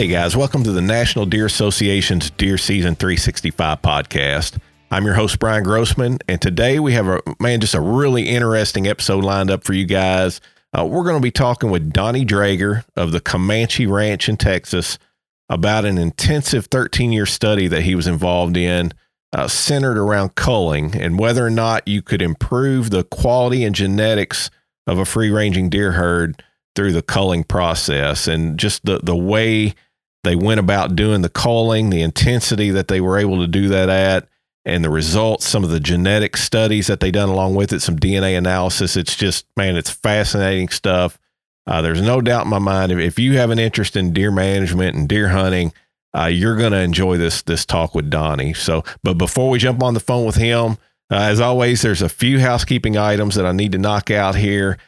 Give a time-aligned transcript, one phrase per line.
[0.00, 4.56] Hey guys, welcome to the National Deer Association's Deer Season 365 podcast.
[4.90, 8.86] I'm your host Brian Grossman, and today we have a man just a really interesting
[8.86, 10.40] episode lined up for you guys.
[10.72, 14.98] Uh, we're going to be talking with Donnie Draeger of the Comanche Ranch in Texas
[15.50, 18.92] about an intensive 13 year study that he was involved in,
[19.34, 24.48] uh, centered around culling and whether or not you could improve the quality and genetics
[24.86, 26.42] of a free ranging deer herd
[26.74, 29.74] through the culling process and just the, the way
[30.22, 33.88] they went about doing the culling, the intensity that they were able to do that
[33.88, 34.28] at,
[34.64, 37.98] and the results, some of the genetic studies that they done along with it, some
[37.98, 38.96] DNA analysis.
[38.96, 41.18] It's just, man, it's fascinating stuff.
[41.66, 44.96] Uh, there's no doubt in my mind if, you have an interest in deer management
[44.96, 45.72] and deer hunting,
[46.16, 48.52] uh, you're going to enjoy this this talk with Donnie.
[48.52, 50.72] So, but before we jump on the phone with him,
[51.10, 54.78] uh, as always, there's a few housekeeping items that I need to knock out here.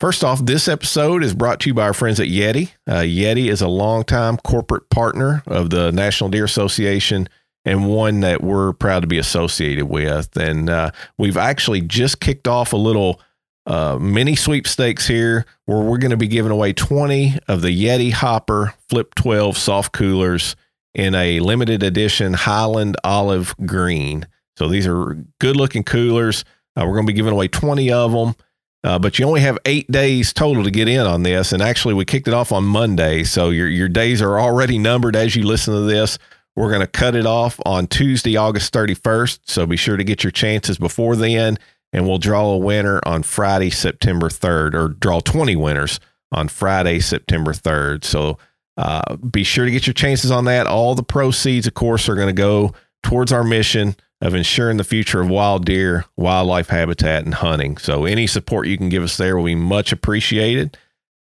[0.00, 2.70] First off, this episode is brought to you by our friends at Yeti.
[2.86, 7.28] Uh, Yeti is a longtime corporate partner of the National Deer Association
[7.64, 10.36] and one that we're proud to be associated with.
[10.36, 13.20] And uh, we've actually just kicked off a little
[13.66, 18.12] uh, mini sweepstakes here where we're going to be giving away 20 of the Yeti
[18.12, 20.54] Hopper Flip 12 soft coolers
[20.94, 24.28] in a limited edition Highland Olive Green.
[24.56, 26.44] So these are good looking coolers.
[26.76, 28.36] Uh, we're going to be giving away 20 of them.
[28.84, 31.52] Uh, but you only have eight days total to get in on this.
[31.52, 33.24] And actually, we kicked it off on Monday.
[33.24, 36.18] So your, your days are already numbered as you listen to this.
[36.54, 39.40] We're going to cut it off on Tuesday, August 31st.
[39.44, 41.58] So be sure to get your chances before then.
[41.92, 47.00] And we'll draw a winner on Friday, September 3rd, or draw 20 winners on Friday,
[47.00, 48.04] September 3rd.
[48.04, 48.38] So
[48.76, 50.66] uh, be sure to get your chances on that.
[50.66, 52.74] All the proceeds, of course, are going to go
[53.08, 57.78] towards our mission of ensuring the future of wild deer, wildlife habitat, and hunting.
[57.78, 60.76] So, any support you can give us there will be much appreciated.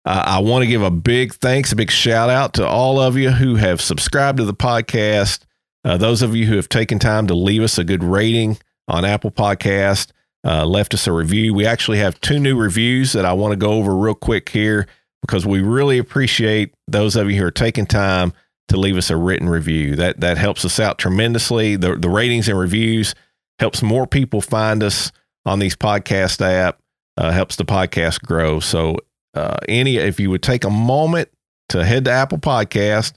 [0.05, 3.17] Uh, I want to give a big thanks, a big shout out to all of
[3.17, 5.41] you who have subscribed to the podcast.
[5.85, 9.05] Uh, those of you who have taken time to leave us a good rating on
[9.05, 10.13] Apple Podcast,
[10.45, 11.53] uh, left us a review.
[11.53, 14.87] We actually have two new reviews that I want to go over real quick here
[15.21, 18.33] because we really appreciate those of you who are taking time
[18.73, 19.97] to leave us a written review.
[19.97, 21.77] That that helps us out tremendously.
[21.77, 23.15] The the ratings and reviews
[23.59, 25.13] helps more people find us
[25.45, 26.79] on these podcast app.
[27.19, 28.59] Uh, helps the podcast grow.
[28.59, 28.97] So
[29.35, 31.29] uh, any if you would take a moment
[31.69, 33.13] to head to Apple Podcast,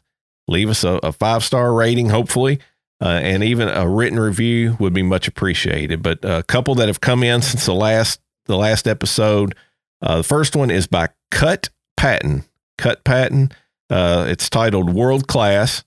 [0.49, 2.59] leave us a, a five star rating, hopefully.
[3.01, 6.01] Uh, and even a written review would be much appreciated.
[6.03, 9.55] But a couple that have come in since the last the last episode.
[10.01, 12.43] Uh, the first one is by Cut Patton.
[12.77, 13.53] Cut Patton.
[13.89, 15.83] Uh, it's titled World Class,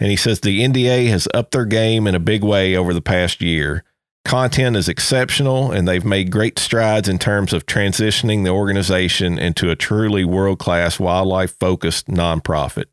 [0.00, 3.00] and he says the NDA has upped their game in a big way over the
[3.00, 3.84] past year.
[4.24, 9.70] Content is exceptional, and they've made great strides in terms of transitioning the organization into
[9.70, 12.86] a truly world class wildlife focused nonprofit.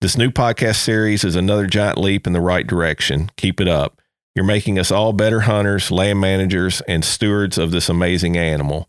[0.00, 3.30] This new podcast series is another giant leap in the right direction.
[3.36, 4.00] Keep it up.
[4.34, 8.88] You're making us all better hunters, land managers, and stewards of this amazing animal.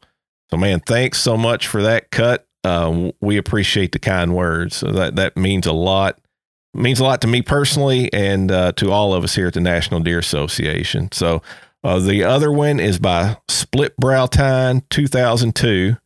[0.51, 4.77] So, man, thanks so much for that cut uh, we appreciate the kind words.
[4.77, 6.19] So that that means a lot.
[6.73, 9.59] Means a lot to me personally, and uh, to all of us here at the
[9.59, 11.11] National Deer Association.
[11.11, 11.41] So
[11.83, 15.97] uh, the other one is by Split Brow Tine 2002,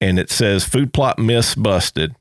[0.00, 2.16] and it says food plot myths busted.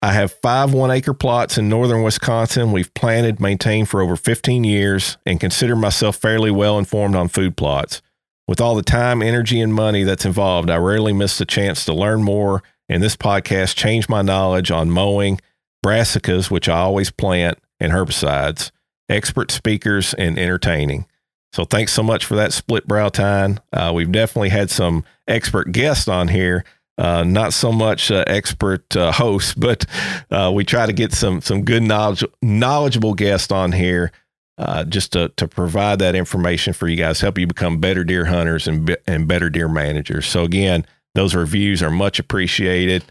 [0.00, 2.72] I have five one acre plots in northern Wisconsin.
[2.72, 7.56] We've planted, maintained for over 15 years, and consider myself fairly well informed on food
[7.56, 8.00] plots.
[8.48, 11.92] With all the time, energy, and money that's involved, I rarely miss the chance to
[11.92, 15.40] learn more and this podcast changed my knowledge on mowing,
[15.84, 18.70] brassicas, which I always plant, and herbicides,
[19.08, 21.06] expert speakers, and entertaining.
[21.52, 23.60] So thanks so much for that split brow tine.
[23.72, 26.64] Uh, we've definitely had some expert guests on here.
[26.98, 29.84] Uh, not so much uh, expert uh, hosts, but
[30.30, 34.12] uh, we try to get some some good knowledge knowledgeable guests on here
[34.58, 38.24] uh, just to to provide that information for you guys, help you become better deer
[38.24, 40.26] hunters and and better deer managers.
[40.26, 40.86] So again,
[41.16, 43.04] those reviews are much appreciated.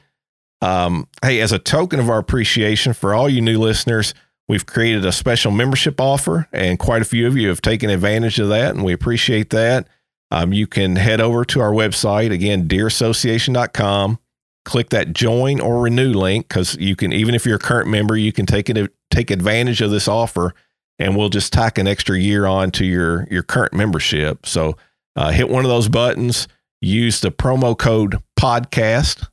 [0.61, 4.13] Um, hey, as a token of our appreciation for all you new listeners,
[4.47, 8.39] we've created a special membership offer, and quite a few of you have taken advantage
[8.39, 9.87] of that, and we appreciate that.
[10.31, 14.19] Um, you can head over to our website again, deerassociation.com.
[14.63, 18.17] Click that join or renew link because you can, even if you're a current member,
[18.17, 20.53] you can take it take advantage of this offer,
[20.97, 24.45] and we'll just tack an extra year on to your your current membership.
[24.47, 24.75] So
[25.15, 26.47] uh, hit one of those buttons
[26.81, 29.27] use the promo code podcast.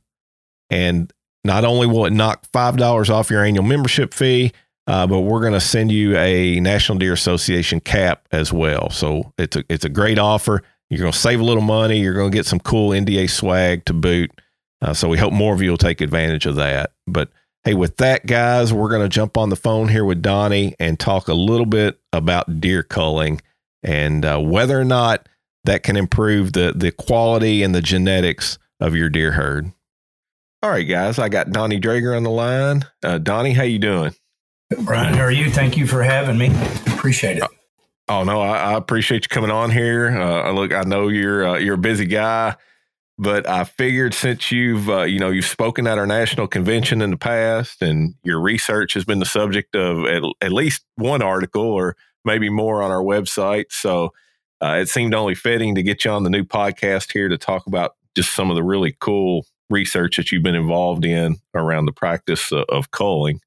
[0.69, 1.11] And
[1.43, 4.53] not only will it knock $5 off your annual membership fee
[4.87, 8.89] uh, but we're going to send you a national deer association cap as well.
[8.89, 10.61] So it's a, it's a great offer.
[10.89, 11.99] You're going to save a little money.
[11.99, 14.31] You're going to get some cool nda swag to boot.
[14.81, 16.91] Uh, so we hope more of you will take advantage of that.
[17.07, 17.29] But
[17.65, 20.99] Hey, with that, guys, we're going to jump on the phone here with Donnie and
[20.99, 23.41] talk a little bit about deer culling
[23.81, 25.29] and uh, whether or not
[25.63, 29.71] that can improve the the quality and the genetics of your deer herd.
[30.61, 32.85] All right, guys, I got Donnie Draeger on the line.
[33.03, 34.15] Uh, Donnie, how you doing?
[34.83, 35.49] Brian, how are you?
[35.49, 36.47] Thank you for having me.
[36.93, 37.43] Appreciate it.
[38.07, 40.09] Oh no, I, I appreciate you coming on here.
[40.09, 42.55] Uh, look, I know you're uh, you're a busy guy
[43.17, 47.11] but I figured since you've uh, you know you've spoken at our national convention in
[47.11, 51.63] the past, and your research has been the subject of at, at least one article
[51.63, 51.95] or
[52.25, 54.13] maybe more on our website, so
[54.63, 57.67] uh, it seemed only fitting to get you on the new podcast here to talk
[57.67, 61.91] about just some of the really cool research that you've been involved in around the
[61.91, 63.39] practice of, of culling.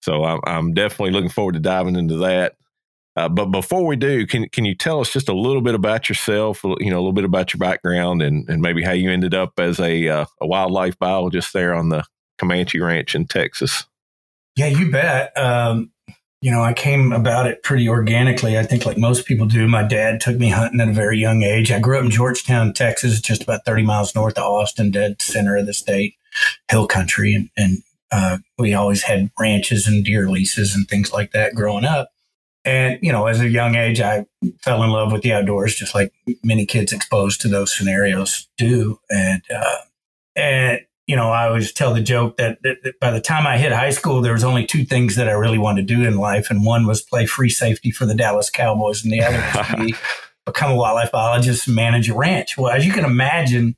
[0.00, 2.54] So I'm, I'm definitely looking forward to diving into that.
[3.14, 6.08] Uh, but before we do, can can you tell us just a little bit about
[6.08, 6.64] yourself?
[6.64, 9.52] You know, a little bit about your background and, and maybe how you ended up
[9.58, 12.04] as a uh, a wildlife biologist there on the
[12.38, 13.84] Comanche Ranch in Texas.
[14.56, 15.36] Yeah, you bet.
[15.36, 15.91] Um,
[16.42, 18.58] you know, I came about it pretty organically.
[18.58, 19.66] I think, like most people do.
[19.68, 21.70] My dad took me hunting at a very young age.
[21.70, 25.56] I grew up in Georgetown, Texas, just about thirty miles north of Austin, dead center
[25.56, 26.16] of the state,
[26.68, 27.78] hill country, and, and
[28.10, 32.10] uh, we always had ranches and deer leases and things like that growing up.
[32.64, 34.26] And, you know, as a young age, I
[34.60, 36.12] fell in love with the outdoors, just like
[36.44, 39.00] many kids exposed to those scenarios do.
[39.10, 39.78] And, uh,
[40.36, 40.80] and,
[41.12, 43.70] you know, I always tell the joke that, that, that, by the time I hit
[43.70, 46.48] high school, there was only two things that I really wanted to do in life.
[46.48, 49.94] And one was play free safety for the Dallas Cowboys, and the other was be,
[50.46, 52.56] become a wildlife biologist and manage a ranch.
[52.56, 53.76] Well, as you can imagine,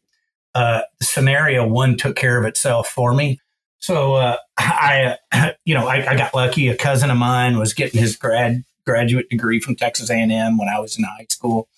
[0.55, 3.41] uh, the scenario one took care of itself for me.
[3.81, 6.69] So uh, I, uh, you know, I, I, got lucky.
[6.69, 10.79] A cousin of mine was getting his grad graduate degree from Texas A&M when I
[10.79, 11.69] was in high school.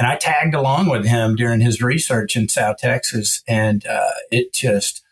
[0.00, 3.42] And I tagged along with him during his research in South Texas.
[3.46, 5.02] And uh, it just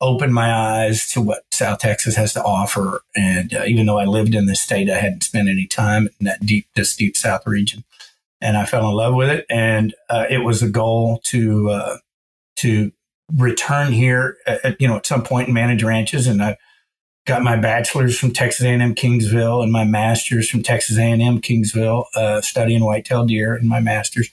[0.00, 3.02] opened my eyes to what South Texas has to offer.
[3.16, 6.26] And uh, even though I lived in this state, I hadn't spent any time in
[6.26, 7.82] that deep, this deep South region.
[8.40, 9.46] And I fell in love with it.
[9.50, 11.96] And uh, it was a goal to, uh,
[12.58, 12.92] to
[13.36, 16.28] return here at, you know, at some point and manage ranches.
[16.28, 16.56] And I
[17.26, 22.40] got my bachelor's from Texas A&M Kingsville and my master's from Texas A&M Kingsville, uh,
[22.40, 24.30] studying whitetail deer and my master's.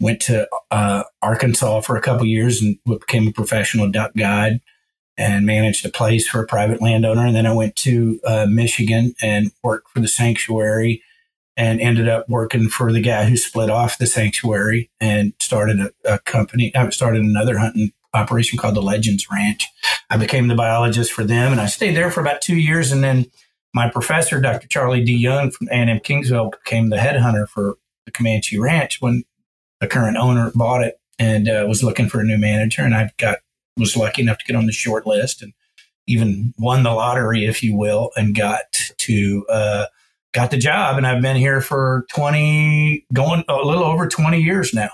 [0.00, 4.60] Went to uh, Arkansas for a couple years and became a professional duck guide
[5.16, 7.26] and managed a place for a private landowner.
[7.26, 11.02] And then I went to uh, Michigan and worked for the sanctuary
[11.56, 15.90] and ended up working for the guy who split off the sanctuary and started a,
[16.04, 16.72] a company.
[16.76, 19.66] I started another hunting operation called the Legends Ranch.
[20.10, 22.92] I became the biologist for them, and I stayed there for about two years.
[22.92, 23.26] And then
[23.74, 24.66] my professor, Dr.
[24.68, 27.76] Charlie DeYoung from A&M Kingsville, became the head hunter for
[28.06, 29.24] the Comanche Ranch when
[29.80, 32.82] the current owner bought it and uh, was looking for a new manager.
[32.82, 33.38] And I got
[33.76, 35.52] was lucky enough to get on the short list and
[36.06, 39.86] even won the lottery, if you will, and got to uh,
[40.32, 40.96] got the job.
[40.96, 44.90] And I've been here for twenty, going a little over twenty years now.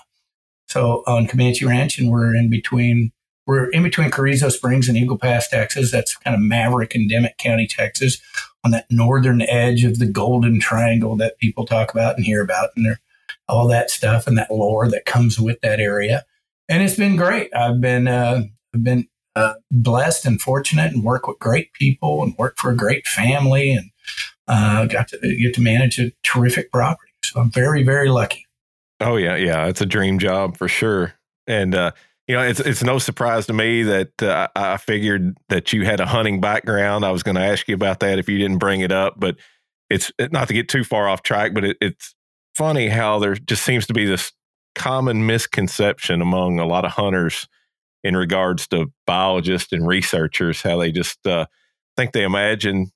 [0.67, 3.13] So on Comanche Ranch, and we're in between
[3.47, 5.91] we're in between Carrizo Springs and Eagle Pass, Texas.
[5.91, 8.19] That's kind of Maverick and County, Texas,
[8.65, 12.71] on that northern edge of the Golden Triangle that people talk about and hear about,
[12.75, 13.01] and there,
[13.47, 16.25] all that stuff and that lore that comes with that area.
[16.69, 17.55] And it's been great.
[17.55, 18.44] I've been uh,
[18.75, 22.77] I've been uh, blessed and fortunate, and work with great people, and work for a
[22.77, 23.91] great family, and
[24.49, 27.13] uh, got to get to manage a terrific property.
[27.23, 28.47] So I'm very, very lucky.
[29.01, 31.15] Oh yeah, yeah, it's a dream job for sure.
[31.46, 31.93] And uh,
[32.27, 36.01] you know, it's it's no surprise to me that uh, I figured that you had
[36.01, 37.05] a hunting background.
[37.05, 39.36] I was going to ask you about that if you didn't bring it up, but
[39.91, 41.53] it's not to get too far off track.
[41.55, 42.15] But it, it's
[42.56, 44.32] funny how there just seems to be this
[44.74, 47.46] common misconception among a lot of hunters
[48.03, 51.46] in regards to biologists and researchers, how they just uh,
[51.96, 52.91] think they imagine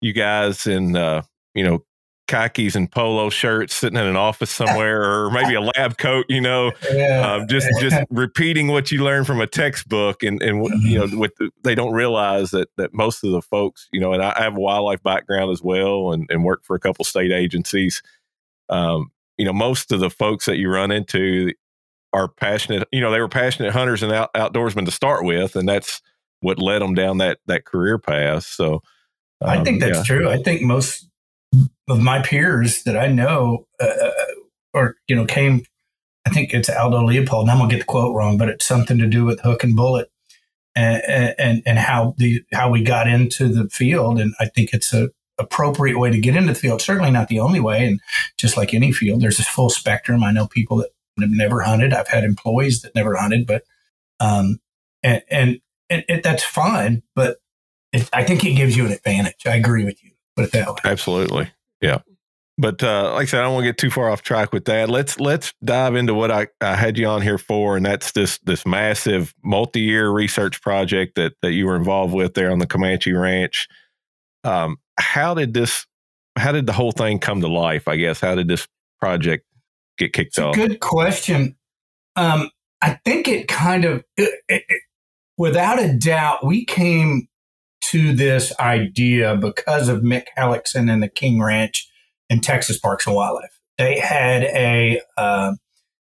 [0.00, 1.22] you guys in uh,
[1.54, 1.84] you know
[2.32, 6.40] khakis and polo shirts sitting in an office somewhere or maybe a lab coat you
[6.40, 7.20] know yeah.
[7.20, 11.36] um, just just repeating what you learn from a textbook and and you know with
[11.36, 14.56] the, they don't realize that that most of the folks you know and i have
[14.56, 18.02] a wildlife background as well and, and work for a couple state agencies
[18.70, 21.52] um, you know most of the folks that you run into
[22.14, 25.68] are passionate you know they were passionate hunters and out, outdoorsmen to start with and
[25.68, 26.00] that's
[26.40, 28.82] what led them down that that career path so
[29.42, 30.04] um, I think that's yeah.
[30.04, 30.28] true.
[30.30, 31.08] I think most
[31.92, 34.12] of my peers that I know, uh, uh,
[34.74, 35.64] or you know, came.
[36.24, 38.98] I think it's Aldo Leopold, and I'm gonna get the quote wrong, but it's something
[38.98, 40.10] to do with hook and bullet,
[40.74, 44.18] and and, and how the how we got into the field.
[44.18, 46.80] And I think it's a appropriate way to get into the field.
[46.80, 47.84] Certainly not the only way.
[47.84, 48.00] And
[48.38, 50.22] just like any field, there's a full spectrum.
[50.22, 51.92] I know people that have never hunted.
[51.92, 53.64] I've had employees that never hunted, but
[54.20, 54.60] um,
[55.02, 57.02] and and, and it, that's fine.
[57.14, 57.38] But
[58.12, 59.46] I think it gives you an advantage.
[59.46, 60.12] I agree with you.
[60.36, 60.80] Put it that way.
[60.84, 61.50] Absolutely.
[61.82, 61.98] Yeah.
[62.58, 64.66] But uh, like I said, I don't want to get too far off track with
[64.66, 64.88] that.
[64.88, 68.38] Let's let's dive into what I, I had you on here for, and that's this
[68.44, 73.12] this massive multi-year research project that that you were involved with there on the Comanche
[73.12, 73.68] Ranch.
[74.44, 75.86] Um, how did this?
[76.36, 77.88] How did the whole thing come to life?
[77.88, 78.68] I guess how did this
[79.00, 79.44] project
[79.98, 80.54] get kicked off?
[80.54, 81.56] Good question.
[82.16, 84.64] Um, I think it kind of, it, it,
[85.36, 87.28] without a doubt, we came
[87.92, 91.90] to this idea because of Mick Hellickson and the King Ranch
[92.30, 93.60] and Texas Parks and Wildlife.
[93.76, 95.52] They had a uh,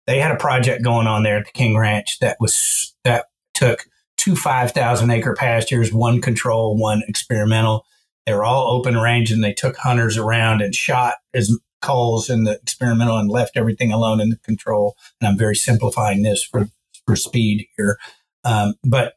[0.06, 3.84] they had a project going on there at the King Ranch that was that took
[4.16, 7.84] two five thousand acre pastures, one control, one experimental.
[8.24, 12.44] They were all open range, and they took hunters around and shot as calls in
[12.44, 14.96] the experimental and left everything alone in the control.
[15.20, 16.68] And I'm very simplifying this for
[17.06, 17.98] for speed here,
[18.44, 19.16] um, but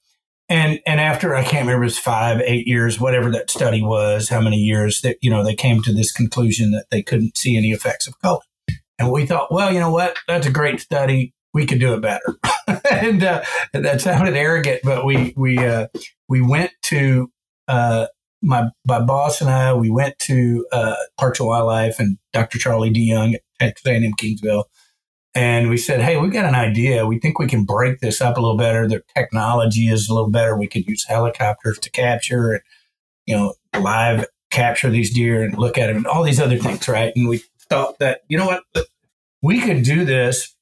[0.49, 4.41] and and after I can't remember it's five, eight years, whatever that study was, how
[4.41, 7.71] many years that you know they came to this conclusion that they couldn't see any
[7.71, 8.41] effects of culling.
[8.99, 10.17] And we thought, well, you know what?
[10.27, 11.33] That's a great study.
[11.53, 12.37] We could do it better.
[12.91, 15.87] and, uh, that sounded arrogant, but we we uh,
[16.29, 17.31] we went to
[17.67, 18.07] uh,
[18.41, 19.73] my my boss and I.
[19.73, 22.57] We went to uh, Parks and Wildlife and Dr.
[22.57, 24.65] Charlie DeYoung at Texas Kingsville
[25.37, 27.05] and we said, "Hey, we've got an idea.
[27.05, 28.87] We think we can break this up a little better.
[28.87, 30.57] The technology is a little better.
[30.57, 32.61] We could use helicopters to capture and
[33.27, 36.87] you know live capture these deer and look at them and all these other things,
[36.87, 38.87] right?" And we thought that you know what,
[39.43, 40.55] we could do this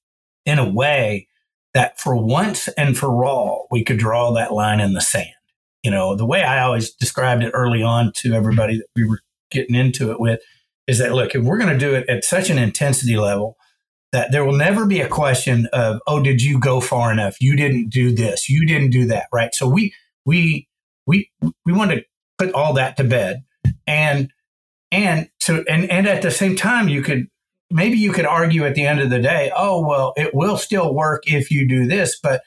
[0.45, 1.29] in a way
[1.73, 5.29] that for once and for all, we could draw that line in the sand.
[5.83, 9.21] You know, the way I always described it early on to everybody that we were
[9.51, 10.41] getting into it with
[10.85, 13.55] is that look, if we're going to do it at such an intensity level
[14.15, 17.35] that there will never be a question of, oh, did you go far enough?
[17.41, 18.49] You didn't do this.
[18.49, 19.27] You didn't do that.
[19.33, 19.53] Right.
[19.53, 19.93] So we,
[20.25, 20.69] we,
[21.05, 21.29] we,
[21.65, 22.01] we want to
[22.37, 23.43] put all that to bed
[23.85, 24.31] and,
[24.89, 27.27] and so, and, and at the same time, you could,
[27.69, 30.95] maybe you could argue at the end of the day, oh, well, it will still
[30.95, 32.41] work if you do this, but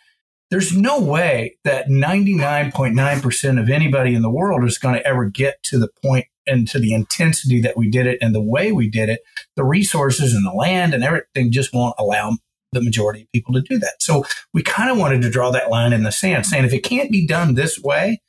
[0.50, 5.62] there's no way that 99.9% of anybody in the world is going to ever get
[5.64, 8.88] to the point and to the intensity that we did it and the way we
[8.88, 9.21] did it,
[9.57, 12.37] the resources and the land and everything just won't allow
[12.73, 13.95] the majority of people to do that.
[14.00, 16.83] So we kind of wanted to draw that line in the sand, saying if it
[16.83, 18.21] can't be done this way,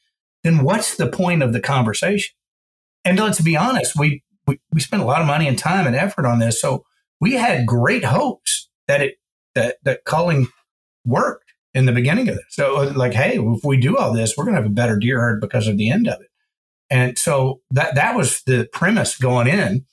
[0.44, 2.34] then what's the point of the conversation?
[3.04, 5.96] And let's be honest, we, we, we spent a lot of money and time and
[5.96, 6.62] effort on this.
[6.62, 6.86] So
[7.20, 9.16] we had great hopes that it
[9.56, 10.48] that that culling
[11.06, 12.46] worked in the beginning of it.
[12.50, 15.42] So like, hey, if we do all this, we're gonna have a better deer herd
[15.42, 16.29] because of the end of it.
[16.90, 19.86] And so that that was the premise going in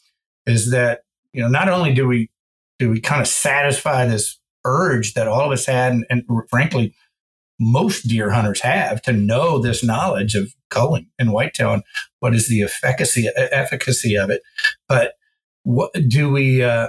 [0.47, 1.01] is that,
[1.33, 2.31] you know, not only do we
[2.79, 6.95] do we kind of satisfy this urge that all of us had and, and frankly
[7.59, 11.83] most deer hunters have to know this knowledge of culling and whitetail and
[12.21, 14.43] what is the efficacy efficacy of it.
[14.89, 15.15] But
[15.63, 16.89] what do we uh,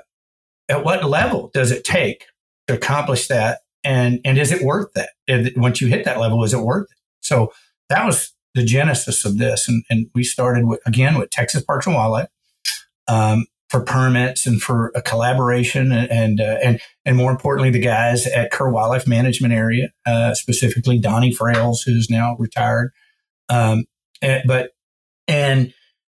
[0.70, 2.26] at what level does it take
[2.68, 5.10] to accomplish that and and is it worth that?
[5.56, 6.98] Once you hit that level, is it worth it?
[7.22, 7.54] So
[7.90, 9.70] that was the genesis of this.
[9.70, 12.28] And, and we started with, again with Texas Parks and Wildlife
[13.08, 17.80] um, for permits and for a collaboration and and, uh, and and more importantly, the
[17.80, 22.92] guys at Kerr Wildlife Management Area, uh, specifically Donnie Frails, who's now retired.
[23.48, 23.86] Um,
[24.22, 24.72] and, but
[25.28, 25.74] and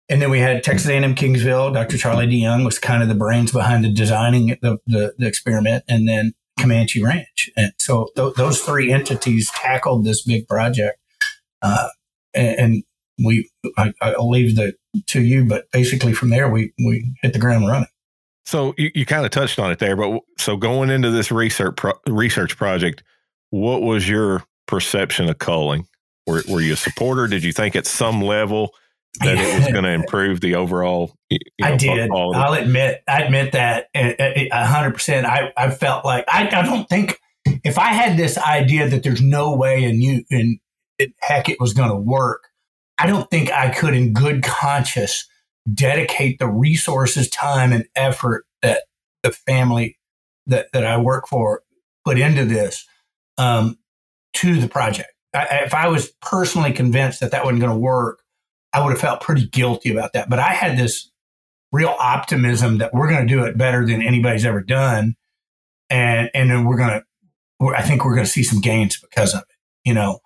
[0.09, 1.73] and then we had Texas A&M Kingsville.
[1.73, 1.97] Dr.
[1.97, 6.07] Charlie DeYoung was kind of the brains behind the designing the, the, the experiment, and
[6.09, 7.49] then Comanche Ranch.
[7.55, 10.97] And so th- those three entities tackled this big project.
[11.61, 11.87] Uh,
[12.33, 12.83] and, and
[13.23, 14.73] we I, will leave the
[15.07, 17.87] to you, but basically from there we we hit the ground running.
[18.45, 21.75] So you, you kind of touched on it there, but so going into this research
[21.75, 23.03] pro, research project,
[23.51, 25.87] what was your perception of culling?
[26.25, 27.27] Were, were you a supporter?
[27.27, 28.73] Did you think at some level
[29.19, 31.15] that it was going to improve the overall?
[31.29, 32.09] You know, I did.
[32.09, 32.39] Quality?
[32.39, 35.27] I'll admit, I admit that eh, eh, eh, a hundred percent.
[35.27, 39.21] I I felt like I, I don't think if I had this idea that there's
[39.21, 40.59] no way in you in
[41.01, 42.49] it, heck, it was going to work.
[42.97, 45.27] I don't think I could, in good conscience,
[45.71, 48.83] dedicate the resources, time, and effort that
[49.23, 49.97] the family
[50.47, 51.63] that, that I work for
[52.05, 52.85] put into this
[53.37, 53.77] um,
[54.33, 55.09] to the project.
[55.33, 58.21] I, if I was personally convinced that that wasn't going to work,
[58.73, 60.29] I would have felt pretty guilty about that.
[60.29, 61.09] But I had this
[61.71, 65.15] real optimism that we're going to do it better than anybody's ever done,
[65.89, 67.03] and and then we're going to.
[67.75, 69.55] I think we're going to see some gains because of it.
[69.85, 70.19] You know,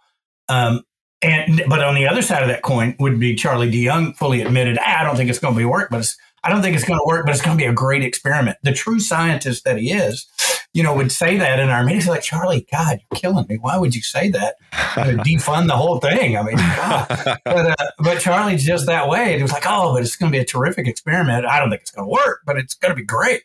[0.50, 0.84] um,
[1.22, 4.78] and but on the other side of that coin would be Charlie DeYoung fully admitted,
[4.80, 6.08] ah, I don't think it's going to be work, but
[6.44, 8.58] I don't think it's going to work, but it's going to be a great experiment.
[8.62, 10.28] The true scientist that he is,
[10.74, 12.08] you know, would say that in our meetings.
[12.08, 13.58] Like, Charlie, God, you're killing me.
[13.58, 14.56] Why would you say that?
[14.74, 16.38] defund the whole thing.
[16.38, 16.58] I mean,
[17.46, 19.40] but, uh, but Charlie's just that way.
[19.40, 21.46] It was like, oh, but it's going to be a terrific experiment.
[21.46, 23.42] I don't think it's going to work, but it's going to be great.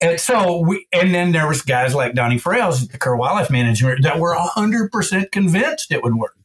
[0.00, 3.50] And so we, and then there was guys like Donnie Frails at the Kerr Wildlife
[3.50, 6.35] Management that were hundred percent convinced it would work.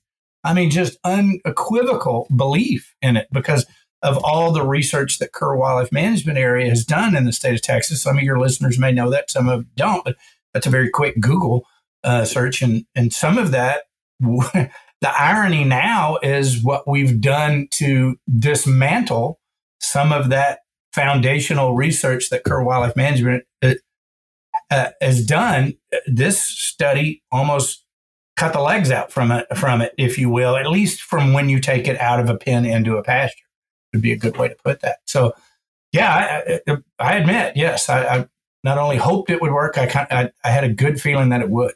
[0.43, 3.65] I mean, just unequivocal belief in it because
[4.01, 7.61] of all the research that Kerr Wildlife Management Area has done in the state of
[7.61, 8.01] Texas.
[8.01, 10.15] Some of your listeners may know that, some of don't, but
[10.53, 11.65] that's a very quick Google
[12.03, 12.61] uh, search.
[12.61, 13.83] And, and some of that,
[14.19, 14.71] the
[15.03, 19.39] irony now is what we've done to dismantle
[19.79, 20.59] some of that
[20.93, 23.75] foundational research that Kerr Wildlife Management uh,
[24.69, 25.75] uh, has done.
[26.07, 27.85] This study almost
[28.37, 31.49] cut the legs out from it, from it, if you will, at least from when
[31.49, 33.45] you take it out of a pen into a pasture
[33.93, 34.97] would be a good way to put that.
[35.05, 35.33] So,
[35.91, 38.27] yeah, I, I admit, yes, I, I,
[38.63, 41.49] not only hoped it would work, I, I, I had a good feeling that it
[41.49, 41.73] would.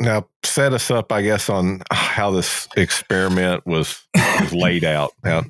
[0.00, 5.12] Now, set us up, I guess, on how this experiment was, was laid out.
[5.24, 5.42] Now,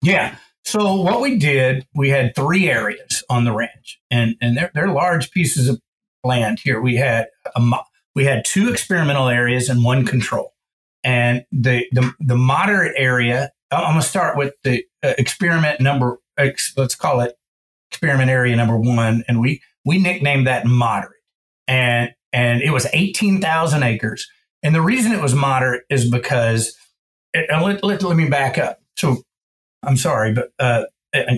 [0.00, 0.36] yeah.
[0.64, 4.88] So what we did, we had three areas on the ranch, and and they're, they're
[4.88, 5.80] large pieces of
[6.24, 6.80] land here.
[6.80, 7.60] We had a
[8.14, 10.54] we had two experimental areas and one control,
[11.04, 13.50] and the the, the moderate area.
[13.72, 17.36] I'm going to start with the uh, experiment number, let's call it
[17.92, 21.22] experiment area number one, and we we nicknamed that moderate,
[21.68, 24.28] and and it was eighteen thousand acres,
[24.62, 26.76] and the reason it was moderate is because,
[27.32, 28.80] it, let, let, let me back up.
[28.96, 29.22] So,
[29.82, 30.84] I'm sorry, but uh,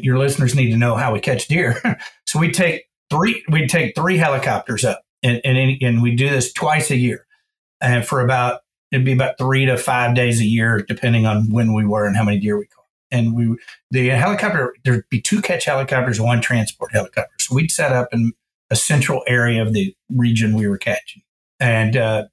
[0.02, 1.80] your listeners need to know how we catch deer.
[2.26, 6.52] so we take three We'd take three helicopters up, and and, and we do this
[6.52, 7.26] twice a year,
[7.80, 8.60] and for about
[8.90, 12.16] it'd be about three to five days a year, depending on when we were and
[12.16, 13.56] how many deer we caught and we
[13.90, 17.34] the helicopter there'd be two catch helicopters, one transport helicopter.
[17.38, 18.32] So we'd set up in
[18.70, 21.22] a central area of the region we were catching,
[21.60, 22.24] and uh,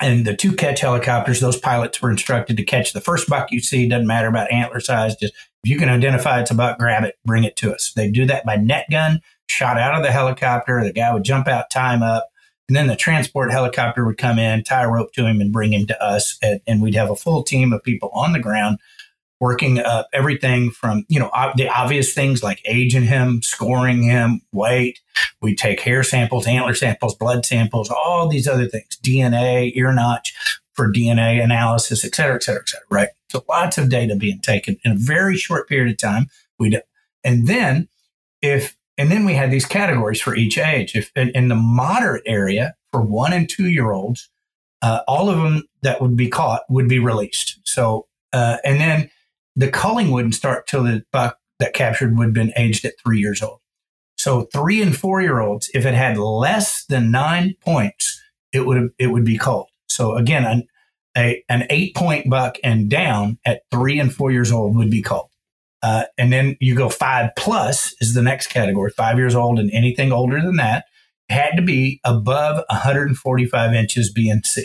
[0.00, 3.60] and the two catch helicopters, those pilots were instructed to catch the first buck you
[3.60, 3.88] see.
[3.88, 7.16] Doesn't matter about antler size, just if you can identify it's a buck, grab it,
[7.24, 7.92] bring it to us.
[7.94, 10.82] They do that by net gun, shot out of the helicopter.
[10.82, 12.28] The guy would jump out, him up.
[12.68, 15.72] And then the transport helicopter would come in, tie a rope to him, and bring
[15.72, 16.38] him to us.
[16.42, 18.78] And, and we'd have a full team of people on the ground
[19.40, 25.00] working up everything from you know the obvious things like aging him scoring him weight
[25.40, 30.34] we take hair samples antler samples blood samples all these other things dna ear notch
[30.74, 34.40] for dna analysis et cetera et cetera et cetera right so lots of data being
[34.40, 36.26] taken in a very short period of time
[36.58, 36.76] we
[37.22, 37.88] and then
[38.42, 42.74] if and then we had these categories for each age if in, the moderate area
[42.92, 44.28] for one and two year olds
[44.82, 49.10] uh, all of them that would be caught would be released so uh, and then
[49.56, 53.18] the culling wouldn't start till the buck that captured would have been aged at three
[53.18, 53.58] years old.
[54.16, 58.20] So three and four year olds, if it had less than nine points,
[58.52, 59.68] it would it would be culled.
[59.88, 60.66] So again, an
[61.16, 65.02] a, an eight point buck and down at three and four years old would be
[65.02, 65.30] culled.
[65.82, 68.90] Uh, and then you go five plus is the next category.
[68.90, 70.84] Five years old and anything older than that
[71.28, 74.64] had to be above 145 inches BNC.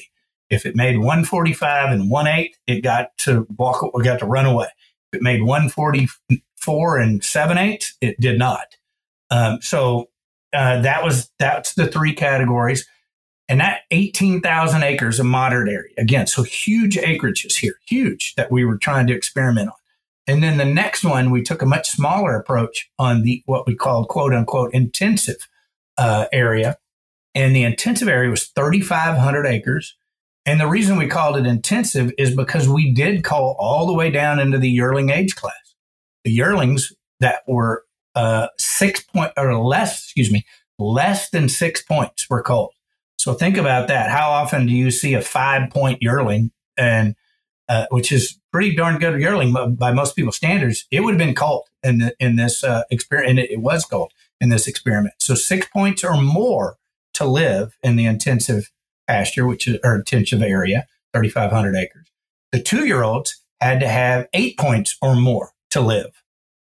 [0.49, 4.45] If it made 145 and one eight, it got to walk, or got to run
[4.45, 4.67] away
[5.11, 8.75] If it made 144 and seven eighths, it did not.
[9.29, 10.09] Um, so
[10.53, 12.87] uh, that was that's the three categories,
[13.49, 16.27] and that 18,000 acres of moderate area again.
[16.27, 19.75] So huge acreages here, huge that we were trying to experiment on.
[20.25, 23.75] And then the next one, we took a much smaller approach on the what we
[23.75, 25.47] called quote unquote intensive
[25.97, 26.77] uh, area,
[27.35, 29.95] and the intensive area was 3,500 acres
[30.45, 34.09] and the reason we called it intensive is because we did call all the way
[34.09, 35.53] down into the yearling age class.
[36.25, 40.45] The yearlings that were uh, six point or less, excuse me,
[40.77, 42.73] less than six points were called.
[43.17, 44.11] So think about that.
[44.11, 47.15] How often do you see a five point yearling and
[47.73, 50.85] uh, which is pretty darn good yearling by most people's standards?
[50.91, 53.83] It would have been called in the, in this uh, experiment, and it, it was
[53.83, 55.15] called in this experiment.
[55.17, 56.77] So six points or more
[57.15, 58.71] to live in the intensive
[59.07, 62.11] pasture, which is or intensive area, 3,500 acres.
[62.51, 66.23] The two year olds had to have eight points or more to live,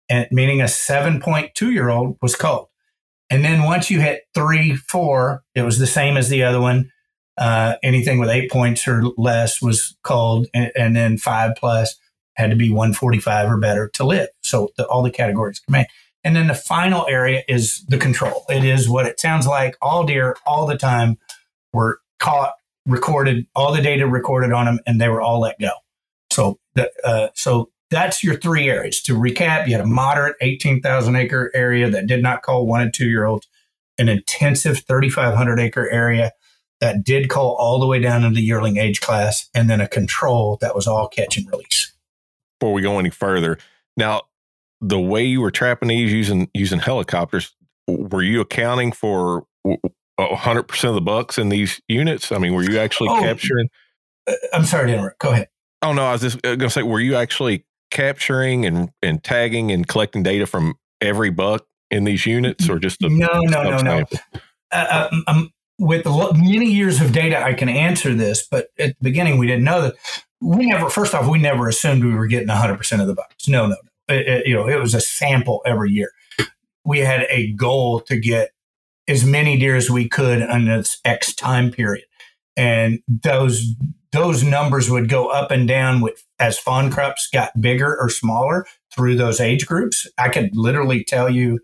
[0.09, 2.69] and meaning a 7.2 year old was culled.
[3.29, 6.91] And then once you hit three, four, it was the same as the other one.
[7.39, 11.97] Uh, anything with eight points or less was called, and, and, then five plus
[12.37, 14.29] had to be 145 or better to live.
[14.43, 15.87] So the, all the categories come in.
[16.25, 18.45] And then the final area is the control.
[18.49, 19.77] It is what it sounds like.
[19.83, 21.19] All deer, all the time,
[21.73, 22.55] were caught,
[22.87, 25.71] recorded, all the data recorded on them, and they were all let go.
[26.31, 29.01] So, the, uh, so that's your three areas.
[29.03, 32.93] To recap, you had a moderate 18,000 acre area that did not call one and
[32.93, 33.47] two year olds.
[33.99, 36.33] an intensive 3,500 acre area
[36.81, 39.89] that did call all the way down into the yearling age class, and then a
[39.89, 41.93] control that was all catch and release.
[42.61, 43.59] Before we go any further,
[43.97, 44.23] now
[44.81, 47.55] the way you were trapping these using using helicopters,
[47.89, 49.47] were you accounting for
[50.19, 52.33] hundred percent of the bucks in these units?
[52.33, 53.69] I mean, were you actually oh, capturing?
[54.27, 55.19] Uh, I'm sorry to interrupt.
[55.19, 55.49] Go ahead.
[55.83, 59.71] Oh no, I was just going to say, were you actually capturing and and tagging
[59.71, 63.79] and collecting data from every buck in these units, or just a no, no, no,
[63.79, 64.05] no?
[64.73, 69.05] Uh, um, um, with many years of data, I can answer this, but at the
[69.05, 69.95] beginning, we didn't know that.
[70.41, 73.49] We never, first off, we never assumed we were getting 100% of the bucks.
[73.49, 73.77] No, no,
[74.09, 74.15] no.
[74.15, 76.11] It, it, you know, it was a sample every year.
[76.85, 78.51] We had a goal to get
[79.09, 82.05] as many deer as we could in this X time period.
[82.57, 83.75] And those
[84.13, 88.67] those numbers would go up and down with as fawn crops got bigger or smaller
[88.95, 90.07] through those age groups.
[90.17, 91.61] I could literally tell you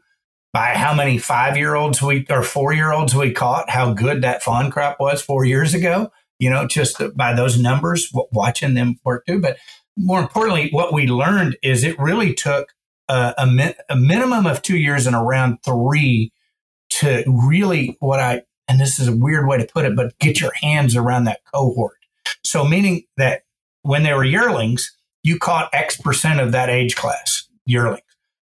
[0.52, 4.22] by how many five year olds we or four year olds we caught, how good
[4.22, 6.12] that fawn crop was four years ago.
[6.38, 9.40] You know, just by those numbers, watching them work too.
[9.40, 9.58] But
[9.96, 12.72] more importantly, what we learned is it really took
[13.08, 16.32] a, a, a minimum of two years and around three
[16.90, 20.40] to really what I and this is a weird way to put it, but get
[20.40, 21.98] your hands around that cohort.
[22.44, 23.42] So meaning that
[23.82, 28.02] when they were yearlings, you caught X percent of that age class yearlings.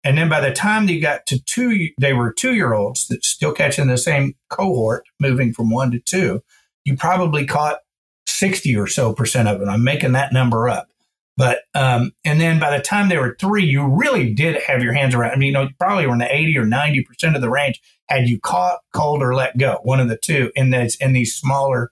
[0.06, 3.26] And then by the time they got to two, they were two year olds that
[3.26, 6.44] still catching the same cohort, moving from one to two.
[6.86, 7.80] You probably caught
[8.28, 9.68] 60 or so percent of it.
[9.68, 10.90] I'm making that number up.
[11.38, 14.94] But, um, and then by the time they were three, you really did have your
[14.94, 15.32] hands around.
[15.32, 18.30] I mean, you know, probably were in the 80 or 90% of the range had
[18.30, 21.92] you caught, cold, or let go, one of the two in these, in these smaller,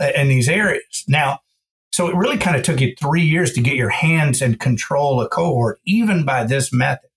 [0.00, 1.04] uh, in these areas.
[1.06, 1.40] Now,
[1.92, 5.20] so it really kind of took you three years to get your hands and control
[5.20, 7.09] a cohort, even by this method.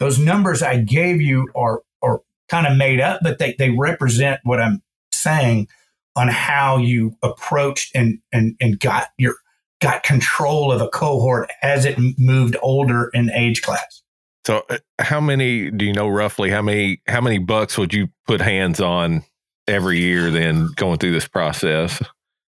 [0.00, 4.40] Those numbers I gave you are, are kind of made up, but they, they represent
[4.42, 4.82] what I'm
[5.12, 5.68] saying
[6.16, 9.36] on how you approached and, and, and got your,
[9.80, 14.02] got control of a cohort as it moved older in age class.
[14.46, 16.50] So, uh, how many do you know roughly?
[16.50, 19.22] How many how many bucks would you put hands on
[19.68, 20.30] every year?
[20.30, 22.02] Then going through this process.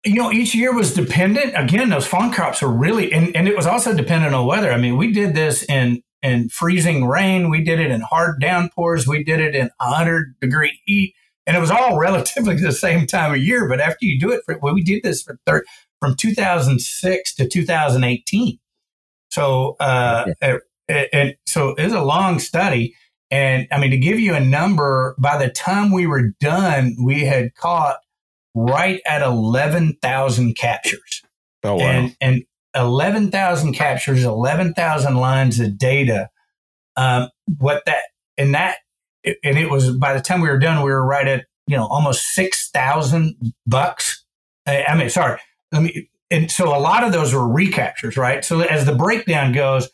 [0.05, 1.55] You know, each year was dependent.
[1.57, 4.73] Again, those fawn crops were really, and, and it was also dependent on weather.
[4.73, 7.51] I mean, we did this in in freezing rain.
[7.51, 9.07] We did it in hard downpours.
[9.07, 11.15] We did it in 100 degree heat.
[11.47, 13.69] And it was all relatively the same time of year.
[13.69, 15.65] But after you do it, for, well, we did this for thir-
[16.01, 18.59] from 2006 to 2018.
[19.31, 20.59] So, uh, okay.
[20.89, 22.95] and, and so it's a long study.
[23.31, 27.25] And I mean, to give you a number, by the time we were done, we
[27.25, 27.97] had caught
[28.55, 31.23] right at 11,000 captures.
[31.65, 31.83] Oh, wow.
[31.83, 32.43] And, and
[32.75, 36.29] 11,000 captures, 11,000 lines of data.
[36.97, 38.03] Um, what that,
[38.37, 38.79] and that,
[39.25, 41.87] and it was by the time we were done, we were right at, you know,
[41.87, 44.25] almost 6,000 bucks.
[44.67, 48.45] I mean, sorry, let me, and so a lot of those were recaptures, right?
[48.45, 49.89] So as the breakdown goes,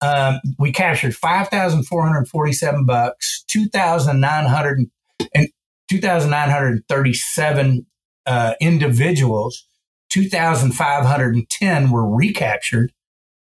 [0.00, 4.90] um, we captured 5,447 bucks, 2,900
[5.34, 5.48] and
[5.88, 7.86] 2,937
[8.26, 9.66] uh, individuals,
[10.12, 12.92] 2,510 were recaptured.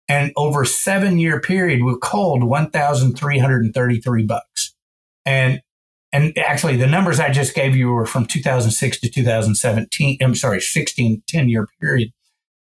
[0.08, 4.74] And over a seven year period, we culled 1,333 bucks.
[5.24, 5.60] And
[6.10, 10.18] and actually the numbers I just gave you were from 2006 to 2017.
[10.22, 12.10] I'm sorry, 16, 10 year period.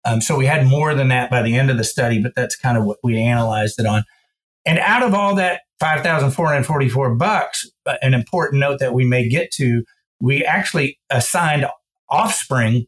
[0.06, 2.56] Um, so we had more than that by the end of the study, but that's
[2.56, 4.04] kind of what we analyzed it on.
[4.66, 9.52] And out of all that 5,444 bucks, uh, an important note that we may get
[9.54, 9.84] to,
[10.20, 11.66] we actually assigned
[12.10, 12.86] offspring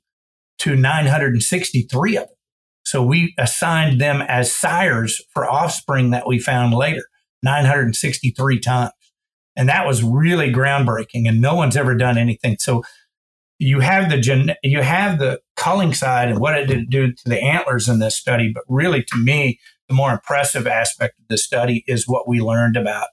[0.59, 2.35] to 963 of them.
[2.83, 7.03] So we assigned them as sires for offspring that we found later,
[7.41, 8.91] 963 times.
[9.55, 12.57] And that was really groundbreaking and no one's ever done anything.
[12.59, 12.83] So
[13.59, 17.29] you have the gen- you have the culling side and what it did do to
[17.29, 21.37] the antlers in this study, but really to me, the more impressive aspect of the
[21.37, 23.07] study is what we learned about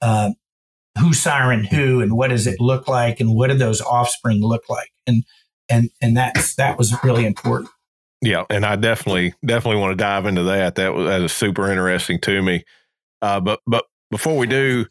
[0.00, 0.30] uh,
[0.98, 4.68] who siren who and what does it look like and what do those offspring look
[4.68, 5.24] like and
[5.68, 7.70] and and that's that was really important.
[8.22, 10.76] Yeah, and I definitely definitely want to dive into that.
[10.76, 12.64] That was that is super interesting to me.
[13.22, 14.86] Uh, but but before we do,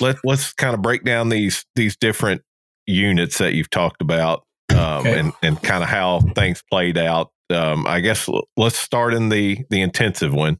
[0.00, 2.42] let's let's kind of break down these these different
[2.86, 5.18] units that you've talked about um, okay.
[5.18, 7.30] and and kind of how things played out.
[7.50, 10.58] Um, I guess let's start in the the intensive one.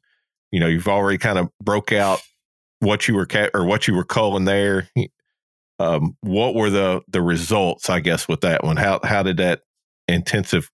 [0.51, 2.21] You know, you've already kind of broke out
[2.81, 4.89] what you were ca- or what you were calling there.
[5.79, 7.89] Um, what were the the results?
[7.89, 9.63] I guess with that one, how how did that
[10.07, 10.71] intensive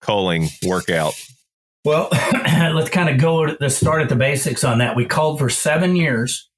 [0.00, 1.14] culling work out?
[1.84, 4.96] Well, let's kind of go to the start at the basics on that.
[4.96, 6.48] We culled for seven years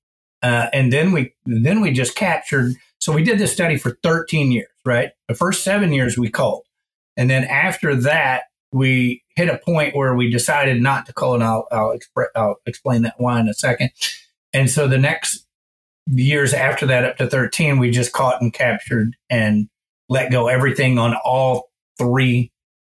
[0.42, 4.52] uh, and then we then we just captured So we did this study for 13
[4.52, 5.10] years, right?
[5.28, 6.64] The first seven years we culled.
[7.16, 11.42] And then after that, we hit a point where we decided not to cull, and
[11.42, 13.90] I'll, I'll, expre- I'll explain that why in a second.
[14.52, 15.46] And so the next
[16.06, 19.68] years after that, up to 13, we just caught and captured and
[20.08, 22.52] let go everything on all three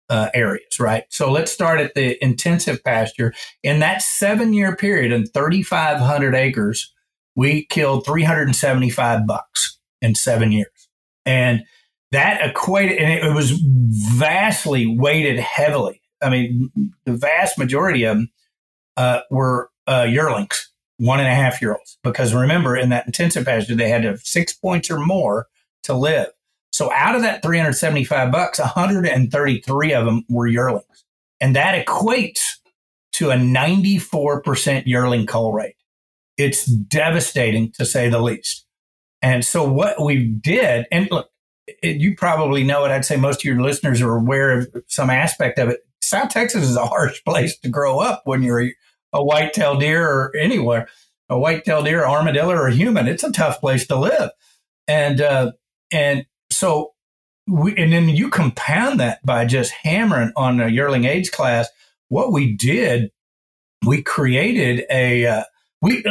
[0.10, 1.06] uh, areas, right?
[1.10, 3.34] So let's start at the intensive pasture.
[3.64, 6.94] In that seven year period, in 3,500 acres,
[7.36, 10.90] we killed 375 bucks in seven years.
[11.26, 11.64] And
[12.12, 16.02] that equated, and it, was vastly weighted heavily.
[16.22, 16.70] I mean,
[17.06, 18.30] the vast majority of them
[18.98, 20.72] uh, were uh, yearlings,
[21.04, 21.98] one and a half year olds.
[22.02, 25.48] Because remember, in that intensive pasture, they had to have six points or more
[25.84, 26.28] to live.
[26.72, 31.06] So out of that 375 bucks, 133 of them were yearlings.
[31.42, 32.40] And that equates
[33.14, 35.76] to a 94% yearling cull rate.
[36.38, 38.66] It's devastating to say the least.
[39.22, 41.30] And so what we did, and look,
[41.68, 42.92] it, you probably know it.
[42.92, 45.82] I'd say most of your listeners are aware of some aspect of it.
[46.02, 48.70] South Texas is a harsh place to grow up when you're
[49.14, 50.88] a white-tailed deer or anywhere,
[51.30, 53.08] a white-tailed deer, armadillo, or a human.
[53.08, 54.32] It's a tough place to live.
[54.88, 55.52] And, uh,
[55.92, 56.94] and so,
[57.48, 61.68] we, and then you compound that by just hammering on a yearling age class.
[62.10, 63.12] What we did,
[63.86, 65.26] we created a.
[65.26, 65.44] Uh,
[65.82, 66.04] we.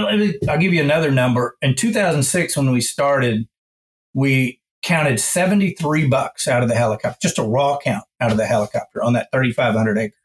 [0.49, 1.57] I'll give you another number.
[1.63, 3.49] In 2006, when we started,
[4.15, 8.47] we counted 73 bucks out of the helicopter, just a raw count out of the
[8.47, 10.19] helicopter on that 3,500 acres.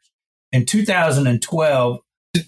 [0.52, 2.00] In 2012,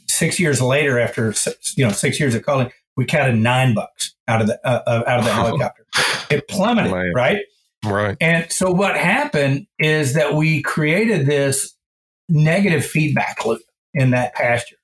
[0.07, 1.35] six years later, after
[1.77, 5.03] you know six years of calling, we counted nine bucks out of the uh, uh
[5.07, 5.87] out of the helicopter.
[6.31, 7.39] It plummeted, right?
[7.85, 8.17] Right.
[8.21, 11.75] And so what happened is that we created this
[12.29, 13.63] negative feedback loop
[13.95, 14.77] in that pasture.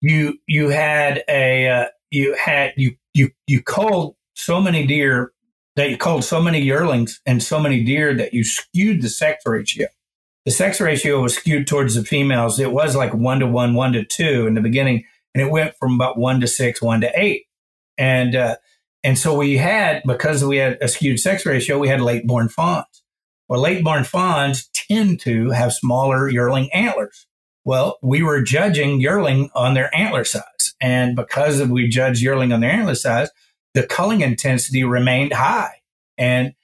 [0.00, 5.32] You you had a uh, you had you you you culled so many deer
[5.76, 9.42] that you culled so many yearlings and so many deer that you skewed the sex
[9.46, 9.86] ratio.
[10.46, 12.58] The sex ratio was skewed towards the females.
[12.58, 15.04] It was like one to one, one to two in the beginning,
[15.34, 17.46] and it went from about one to six, one to eight.
[17.98, 18.56] And uh,
[19.02, 22.48] and so we had, because we had a skewed sex ratio, we had late born
[22.48, 23.02] fawns.
[23.48, 27.26] Well, late born fawns tend to have smaller yearling antlers.
[27.64, 30.74] Well, we were judging yearling on their antler size.
[30.80, 33.30] And because we judged yearling on their antler size,
[33.74, 35.82] the culling intensity remained high.
[36.16, 36.54] And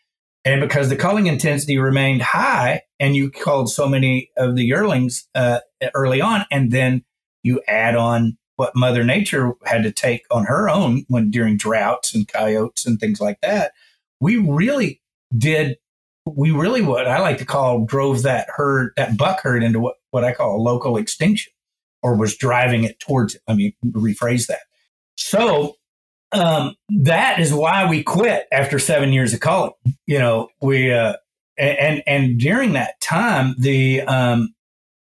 [0.45, 5.29] and because the culling intensity remained high, and you culled so many of the yearlings
[5.35, 5.61] uh,
[5.95, 7.05] early on, and then
[7.43, 12.15] you add on what Mother Nature had to take on her own when during droughts
[12.15, 13.73] and coyotes and things like that.
[14.21, 15.01] We really
[15.37, 15.77] did.
[16.27, 19.97] We really what I like to call drove that herd, that buck herd, into what
[20.11, 21.53] what I call a local extinction,
[22.03, 23.43] or was driving it towards it.
[23.49, 24.63] Let me rephrase that.
[25.17, 25.77] So
[26.33, 29.73] um, that is why we quit after seven years of culling.
[30.07, 31.15] You know, we uh,
[31.59, 34.55] and and during that time, the um,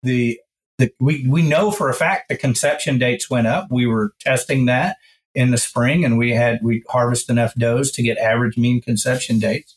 [0.03, 0.41] the
[0.81, 3.69] the, we, we know for a fact the conception dates went up.
[3.71, 4.97] We were testing that
[5.35, 9.39] in the spring and we had, we harvest enough does to get average mean conception
[9.39, 9.77] dates.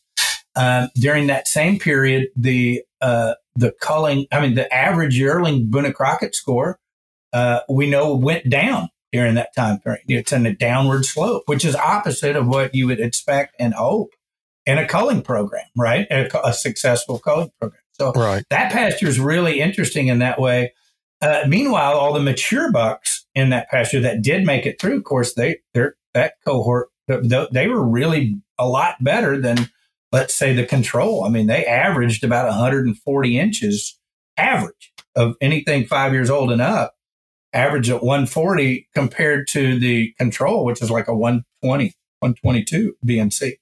[0.55, 5.91] Um, during that same period, the, uh, the culling, I mean, the average yearling Boone
[5.93, 6.79] Crockett score,
[7.33, 10.01] uh, we know went down during that time period.
[10.07, 14.09] It's in a downward slope, which is opposite of what you would expect and hope
[14.65, 16.07] in a culling program, right?
[16.09, 17.79] A, a successful culling program.
[17.93, 18.43] So right.
[18.49, 20.73] that pasture is really interesting in that way.
[21.21, 25.03] Uh, meanwhile, all the mature bucks in that pasture that did make it through, of
[25.03, 29.69] course, they they're that cohort they were really a lot better than
[30.11, 31.23] let's say the control.
[31.23, 33.99] I mean, they averaged about 140 inches
[34.37, 36.95] average of anything five years old and up,
[37.53, 43.53] average at 140 compared to the control, which is like a 120, 122 BNC.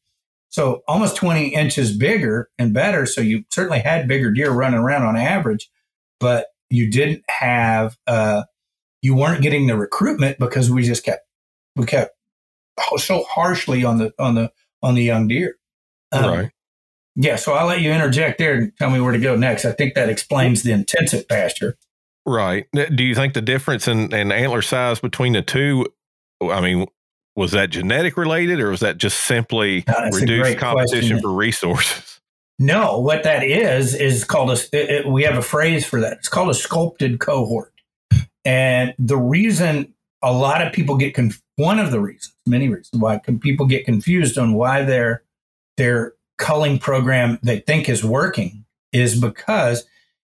[0.49, 3.05] So almost 20 inches bigger and better.
[3.05, 5.69] So you certainly had bigger deer running around on average,
[6.19, 8.43] but you didn't have uh,
[9.01, 11.25] you weren't getting the recruitment because we just kept
[11.75, 12.15] we kept
[12.97, 14.51] so harshly on the on the
[14.81, 15.55] on the young deer.
[16.11, 16.51] Um, right.
[17.15, 19.65] Yeah, so I'll let you interject there and tell me where to go next.
[19.65, 21.77] I think that explains the intensive pasture.
[22.25, 22.67] Right.
[22.73, 25.87] Do you think the difference in, in antler size between the two?
[26.41, 26.87] I mean,
[27.35, 31.21] was that genetic related, or was that just simply reduced competition question.
[31.21, 32.17] for resources?
[32.59, 34.53] No, what that is is called a.
[34.71, 36.17] It, it, we have a phrase for that.
[36.17, 37.73] It's called a sculpted cohort,
[38.45, 43.01] and the reason a lot of people get conf- one of the reasons, many reasons
[43.01, 45.23] why people get confused on why their
[45.77, 49.85] their culling program they think is working is because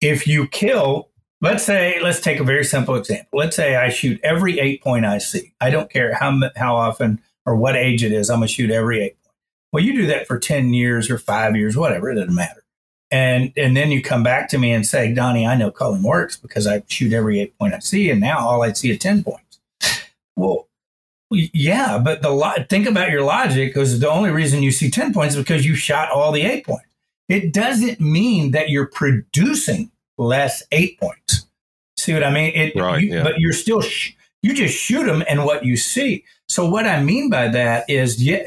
[0.01, 1.09] if you kill,
[1.43, 3.39] let's say, let's take a very simple example.
[3.39, 5.53] Let's say I shoot every eight point I see.
[5.61, 8.31] I don't care how how often or what age it is.
[8.31, 9.35] I'm gonna shoot every eight point.
[9.73, 12.63] Well, you do that for 10 years or five years, whatever, it doesn't matter.
[13.11, 16.39] And and then you come back to me and say, Donnie, I know culling works
[16.39, 19.25] because I shoot every eight point I see, and now all I see is 10
[19.25, 19.61] points.
[20.35, 20.69] Well,
[21.31, 25.13] yeah, but the lo- think about your logic because the only reason you see 10
[25.13, 26.89] points is because you shot all the eight points.
[27.29, 29.92] It doesn't mean that you're producing
[30.23, 31.47] less eight points.
[31.97, 32.53] See what I mean?
[32.55, 33.23] It, right, you, yeah.
[33.23, 36.25] But you're still, sh- you just shoot them and what you see.
[36.49, 38.45] So what I mean by that is, yeah,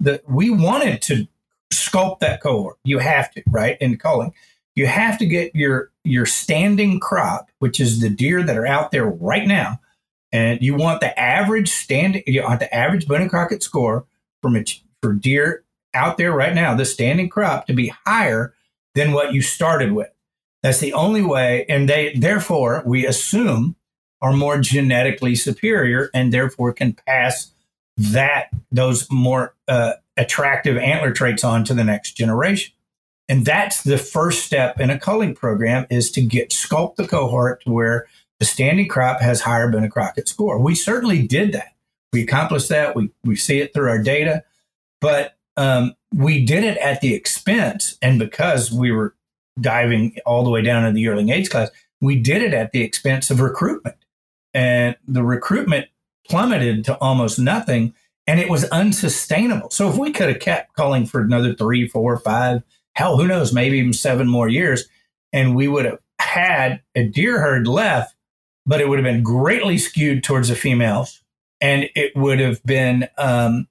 [0.00, 1.26] the, we wanted to
[1.72, 2.78] sculpt that cohort.
[2.84, 3.76] You have to, right?
[3.80, 4.32] In culling,
[4.76, 8.90] you have to get your your standing crop, which is the deer that are out
[8.90, 9.80] there right now,
[10.32, 14.04] and you want the average standing, you want the average Boone and Crockett score
[14.42, 14.64] from a,
[15.02, 18.54] for deer out there right now, the standing crop to be higher
[18.94, 20.10] than what you started with.
[20.64, 23.76] That's the only way, and they therefore we assume
[24.22, 27.52] are more genetically superior, and therefore can pass
[27.98, 32.72] that those more uh, attractive antler traits on to the next generation.
[33.28, 37.62] And that's the first step in a culling program is to get sculpt the cohort
[37.64, 38.06] to where
[38.40, 40.58] the standing crop has higher and Crockett score.
[40.58, 41.74] We certainly did that.
[42.10, 42.96] We accomplished that.
[42.96, 44.44] We we see it through our data,
[45.02, 49.14] but um, we did it at the expense, and because we were
[49.60, 52.82] diving all the way down in the yearling age class, we did it at the
[52.82, 53.96] expense of recruitment,
[54.52, 55.86] and the recruitment
[56.28, 57.94] plummeted to almost nothing,
[58.26, 59.70] and it was unsustainable.
[59.70, 62.62] So if we could have kept culling for another three, four, five,
[62.94, 64.88] hell, who knows, maybe even seven more years,
[65.32, 68.14] and we would have had a deer herd left,
[68.66, 71.22] but it would have been greatly skewed towards the females,
[71.60, 73.68] and it would have been um,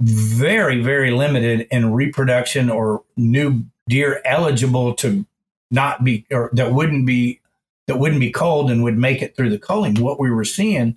[0.00, 5.26] very, very limited in reproduction or new deer eligible to
[5.70, 7.40] not be or that wouldn't be
[7.86, 9.96] that wouldn't be culled and would make it through the culling.
[9.96, 10.96] What we were seeing,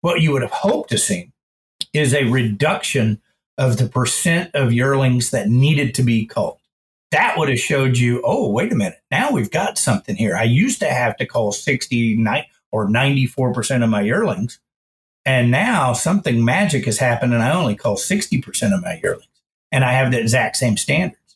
[0.00, 1.32] what you would have hoped to see,
[1.92, 3.20] is a reduction
[3.56, 6.58] of the percent of yearlings that needed to be culled.
[7.10, 10.36] That would have showed you, oh, wait a minute, now we've got something here.
[10.36, 14.60] I used to have to cull 69 or 94% of my yearlings.
[15.24, 19.26] And now something magic has happened, and I only cull 60% of my yearlings.
[19.72, 21.27] And I have the exact same standards.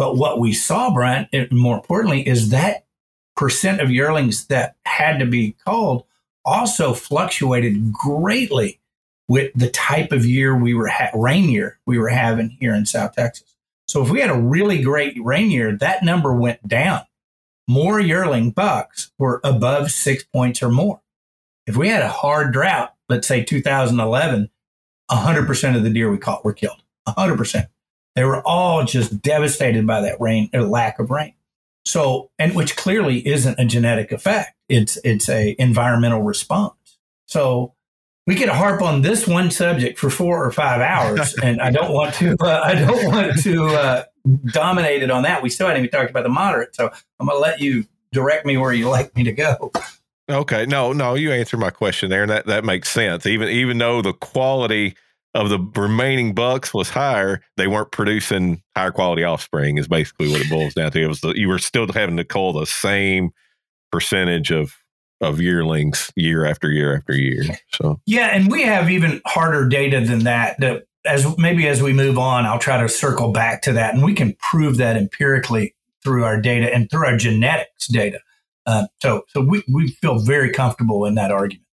[0.00, 2.86] But what we saw, Brian, eh, more importantly, is that
[3.36, 6.04] percent of yearlings that had to be culled
[6.42, 8.80] also fluctuated greatly
[9.28, 12.86] with the type of year we were ha- rain year we were having here in
[12.86, 13.54] South Texas.
[13.88, 17.02] So if we had a really great rain year, that number went down.
[17.68, 21.02] More yearling bucks were above six points or more.
[21.66, 24.48] If we had a hard drought, let's say 2011,
[25.10, 26.82] 100% of the deer we caught were killed.
[27.06, 27.66] 100%.
[28.14, 31.34] They were all just devastated by that rain or lack of rain.
[31.84, 34.54] So, and which clearly isn't a genetic effect.
[34.68, 36.74] It's it's a environmental response.
[37.26, 37.74] So,
[38.26, 41.92] we could harp on this one subject for four or five hours, and I don't
[41.92, 42.36] want to.
[42.38, 44.04] Uh, I don't want to uh,
[44.52, 45.42] dominate it on that.
[45.42, 48.44] We still haven't even talked about the moderate, so I'm going to let you direct
[48.44, 49.72] me where you like me to go.
[50.28, 53.26] Okay, no, no, you answered my question there, and that that makes sense.
[53.26, 54.94] Even even though the quality
[55.34, 59.78] of the remaining bucks was higher, they weren't producing higher quality offspring.
[59.78, 61.02] Is basically what it boils down to.
[61.02, 63.30] It was the, you were still having to cull the same
[63.92, 64.76] percentage of
[65.20, 67.44] of yearlings year after year after year.
[67.74, 70.58] So yeah, and we have even harder data than that.
[70.60, 74.04] That as maybe as we move on, I'll try to circle back to that, and
[74.04, 78.20] we can prove that empirically through our data and through our genetics data.
[78.66, 81.66] Uh, so so we we feel very comfortable in that argument.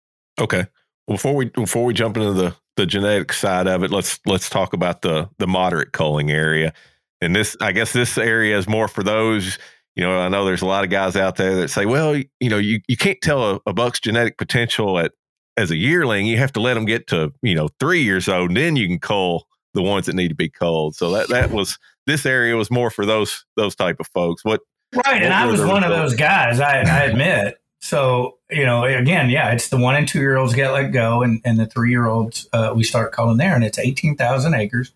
[0.40, 0.66] Okay.
[1.06, 4.72] Before we before we jump into the the genetic side of it, let's let's talk
[4.72, 6.72] about the the moderate culling area.
[7.20, 9.58] And this, I guess, this area is more for those.
[9.96, 12.50] You know, I know there's a lot of guys out there that say, well, you
[12.50, 15.12] know, you, you can't tell a, a buck's genetic potential at
[15.56, 16.26] as a yearling.
[16.26, 18.86] You have to let them get to you know three years old, and then you
[18.86, 20.96] can cull the ones that need to be culled.
[20.96, 24.44] So that that was this area was more for those those type of folks.
[24.44, 24.60] What
[25.06, 25.22] right?
[25.22, 26.60] And I was one of those guys.
[26.60, 27.56] I, I admit.
[27.84, 31.20] So, you know, again, yeah, it's the one and two year olds get let go,
[31.20, 34.92] and, and the three year olds uh, we start culling there, and it's 18,000 acres.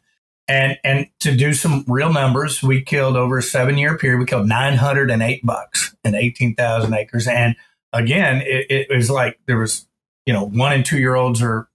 [0.48, 4.24] And and to do some real numbers, we killed over a seven year period, we
[4.24, 7.28] killed 908 bucks in 18,000 acres.
[7.28, 7.56] And
[7.92, 9.86] again, it, it was like there was,
[10.24, 11.68] you know, one and two year olds are,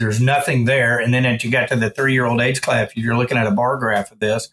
[0.00, 0.98] there's nothing there.
[0.98, 3.46] And then as you got to the three year old age class, you're looking at
[3.46, 4.48] a bar graph of this,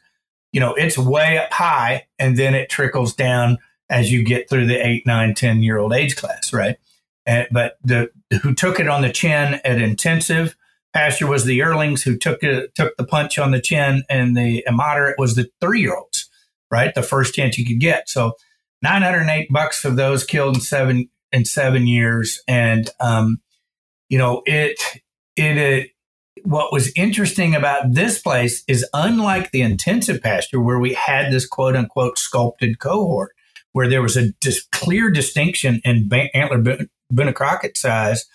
[0.52, 3.58] you know, it's way up high and then it trickles down
[3.90, 6.78] as you get through the eight, nine, 10 year old age class, right?
[7.26, 8.10] And, but the
[8.42, 10.56] who took it on the chin at intensive
[10.94, 14.64] pasture was the yearlings who took it, took the punch on the chin, and the
[14.72, 16.30] moderate was the three year olds,
[16.70, 16.94] right?
[16.94, 18.10] The first chance you could get.
[18.10, 18.34] So
[18.82, 23.42] 908 bucks of those killed in seven in seven years, and um,
[24.10, 24.80] you know it
[25.36, 25.90] it, it
[26.44, 31.48] what was interesting about this place is unlike the intensive pasture where we had this
[31.48, 33.34] quote unquote sculpted cohort,
[33.74, 38.26] where there was a dis- clear distinction in ba- antler Boone Crockett size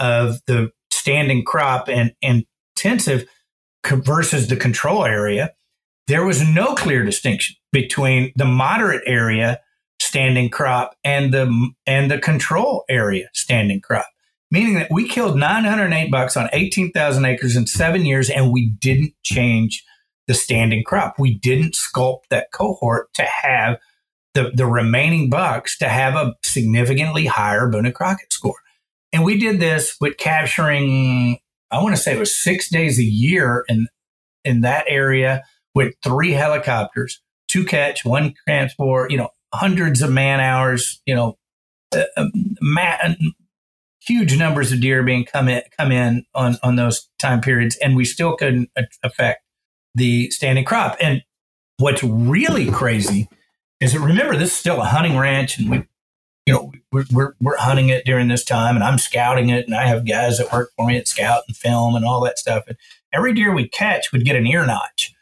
[0.00, 2.44] of the standing crop and, and
[2.76, 3.28] intensive
[3.86, 5.52] versus the control area,
[6.08, 9.60] there was no clear distinction between the moderate area
[10.00, 14.06] standing crop and the and the control area standing crop
[14.50, 19.14] meaning that we killed 908 bucks on 18,000 acres in 7 years and we didn't
[19.22, 19.84] change
[20.26, 21.18] the standing crop.
[21.18, 23.78] We didn't sculpt that cohort to have
[24.36, 28.58] the, the remaining bucks to have a significantly higher Boone and Crockett score
[29.12, 31.38] and we did this with capturing
[31.70, 33.88] I want to say it was 6 days a year in
[34.44, 35.42] in that area
[35.74, 41.38] with three helicopters two catch one transport you know hundreds of man hours, you know,
[41.94, 43.24] uh, um,
[44.00, 47.96] huge numbers of deer being come in, come in on, on those time periods, and
[47.96, 48.70] we still couldn't
[49.02, 49.42] affect
[49.94, 50.96] the standing crop.
[51.00, 51.22] And
[51.78, 53.28] what's really crazy
[53.80, 55.84] is that remember this is still a hunting ranch, and we,
[56.46, 59.74] you know, we're, we're, we're hunting it during this time, and I'm scouting it, and
[59.74, 62.64] I have guys that work for me at scout and film and all that stuff.
[62.66, 62.76] And
[63.12, 65.14] every deer we catch would get an ear notch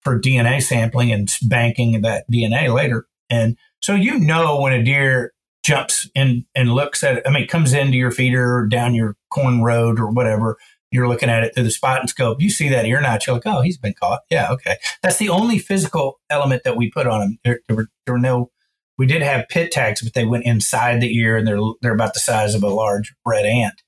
[0.00, 3.06] for DNA sampling and banking that DNA later.
[3.28, 5.32] And so you know when a deer
[5.62, 9.16] jumps in and looks at it, I mean, comes into your feeder or down your
[9.30, 10.56] corn road or whatever,
[10.90, 12.40] you're looking at it through the spotting scope.
[12.40, 14.20] You see that ear notch, you're like, oh, he's been caught.
[14.30, 14.76] Yeah, okay.
[15.02, 17.38] That's the only physical element that we put on him.
[17.44, 18.50] There, there, were, there were no,
[18.98, 22.14] we did have pit tags, but they went inside the ear and they're, they're about
[22.14, 23.82] the size of a large red ant.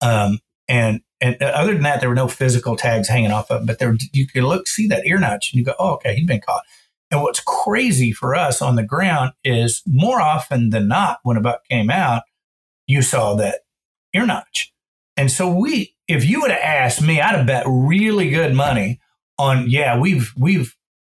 [0.00, 0.38] Um,
[0.68, 3.78] and, and other than that, there were no physical tags hanging off of it, but
[3.78, 6.40] there, you could look, see that ear notch and you go, oh, okay, he's been
[6.40, 6.62] caught.
[7.10, 11.40] And what's crazy for us on the ground is more often than not, when a
[11.40, 12.22] buck came out,
[12.86, 13.60] you saw that
[14.14, 14.72] ear notch.
[15.16, 19.00] And so we, if you would have asked me, I'd have bet really good money
[19.38, 20.76] on, yeah, we've, we've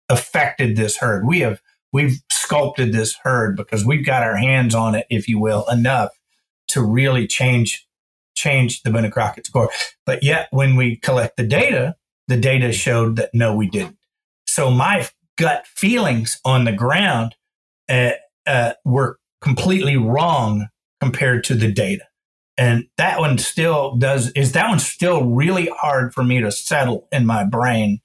[0.09, 1.27] affected this herd.
[1.27, 1.61] We have,
[1.93, 6.11] we've sculpted this herd because we've got our hands on it, if you will, enough
[6.69, 7.87] to really change,
[8.35, 9.71] change the Boone Crockett score.
[10.05, 11.97] But yet when we collect the data,
[12.29, 13.99] the data showed that no, we didn't.
[14.47, 17.35] So my gut feelings on the ground
[17.89, 18.13] uh,
[18.47, 20.69] uh, were completely wrong
[21.01, 22.05] compared to the data.
[22.57, 27.09] And that one still does, is that one still really hard for me to settle
[27.11, 28.01] in my brain?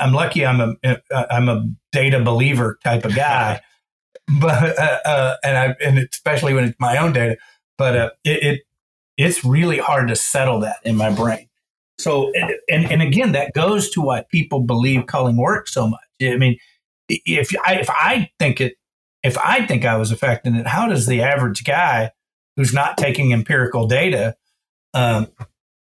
[0.00, 3.60] I'm lucky I'm a, I'm a data believer type of guy,
[4.40, 7.36] but, uh, uh, and I, and especially when it's my own data,
[7.78, 8.60] but uh, it, it,
[9.16, 11.48] it's really hard to settle that in my brain.
[11.98, 12.32] So,
[12.68, 16.00] and, and again, that goes to why people believe culling works so much.
[16.20, 16.58] I mean,
[17.08, 18.74] if I, if I think it,
[19.22, 22.10] if I think I was affecting it, how does the average guy
[22.56, 24.36] who's not taking empirical data,
[24.94, 25.28] um,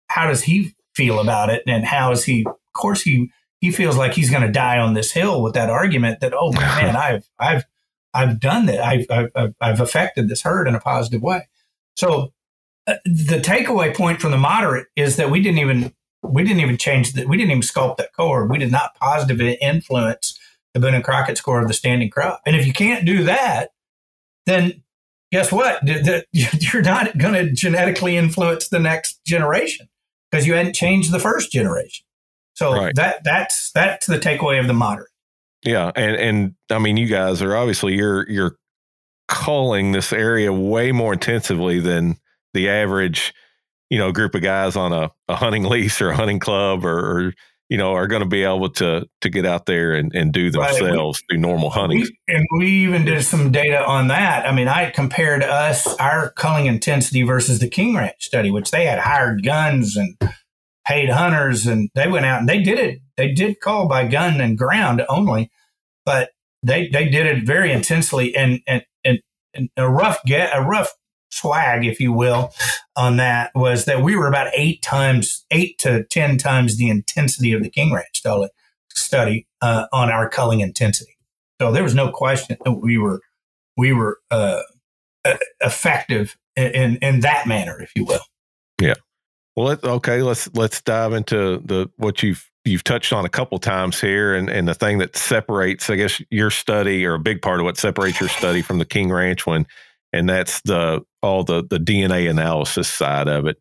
[0.09, 1.63] how does he feel about it?
[1.67, 4.95] And how is he, of course, he, he feels like he's going to die on
[4.95, 7.65] this hill with that argument that, oh man, I've, I've,
[8.13, 8.81] I've done that.
[8.81, 11.49] I've, I've, I've affected this herd in a positive way.
[11.97, 12.33] So
[12.87, 15.93] uh, the takeaway point from the moderate is that we didn't even
[16.23, 17.29] we didn't even change that.
[17.29, 18.47] We didn't even sculpt that core.
[18.47, 20.39] We did not positively influence
[20.75, 22.41] the Boone and Crockett score of the standing crop.
[22.47, 23.71] And if you can't do that,
[24.45, 24.83] then
[25.37, 25.81] guess what?
[26.33, 29.89] You're not going to genetically influence the next generation
[30.31, 32.05] because you hadn't changed the first generation.
[32.55, 32.95] So right.
[32.95, 35.11] that that's that's the takeaway of the moderate.
[35.63, 38.57] Yeah, and and I mean, you guys are obviously you're you're
[39.29, 42.17] culling this area way more intensively than
[42.55, 43.35] the average
[43.91, 46.99] you know, group of guys on a, a hunting lease or a hunting club or,
[46.99, 47.35] or
[47.69, 50.51] you know, are going to be able to to get out there and, and do
[50.51, 51.37] themselves, right.
[51.37, 52.01] do normal hunting.
[52.01, 54.47] We, and we even did some data on that.
[54.47, 58.87] I mean, I compared us our culling intensity versus the King Ranch study, which they
[58.87, 60.17] had hired guns and
[60.87, 63.01] paid hunters, and they went out and they did it.
[63.17, 65.51] They did cull by gun and ground only,
[66.05, 66.31] but
[66.63, 69.21] they they did it very intensely and and and,
[69.55, 70.93] and a rough get a rough
[71.31, 72.53] swag, if you will,
[72.97, 77.53] on that was that we were about eight times, eight to 10 times the intensity
[77.53, 78.23] of the King Ranch
[78.91, 81.17] study uh, on our culling intensity.
[81.61, 83.21] So there was no question that we were,
[83.77, 84.63] we were uh,
[85.61, 88.21] effective in, in that manner, if you will.
[88.81, 88.95] Yeah.
[89.55, 93.59] Well, let, okay, let's let's dive into the what you've you've touched on a couple
[93.59, 97.41] times here, and and the thing that separates, I guess, your study or a big
[97.41, 99.67] part of what separates your study from the King Ranch one
[100.17, 103.59] and that's the all the the DNA analysis side of it.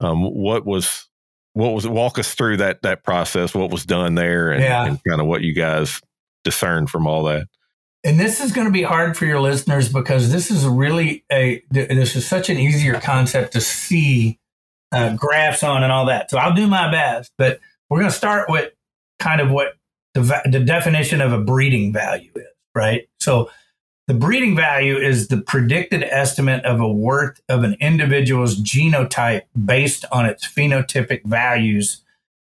[0.00, 1.08] Um, what was
[1.54, 3.54] what was walk us through that that process?
[3.54, 4.86] What was done there, and, yeah.
[4.86, 6.00] and kind of what you guys
[6.44, 7.46] discerned from all that.
[8.04, 11.62] And this is going to be hard for your listeners because this is really a
[11.70, 14.38] this is such an easier concept to see
[14.92, 16.30] uh, graphs on and all that.
[16.30, 18.72] So I'll do my best, but we're going to start with
[19.18, 19.74] kind of what
[20.14, 23.08] the, the definition of a breeding value is, right?
[23.20, 23.50] So
[24.08, 30.06] the breeding value is the predicted estimate of a worth of an individual's genotype based
[30.10, 32.02] on its phenotypic values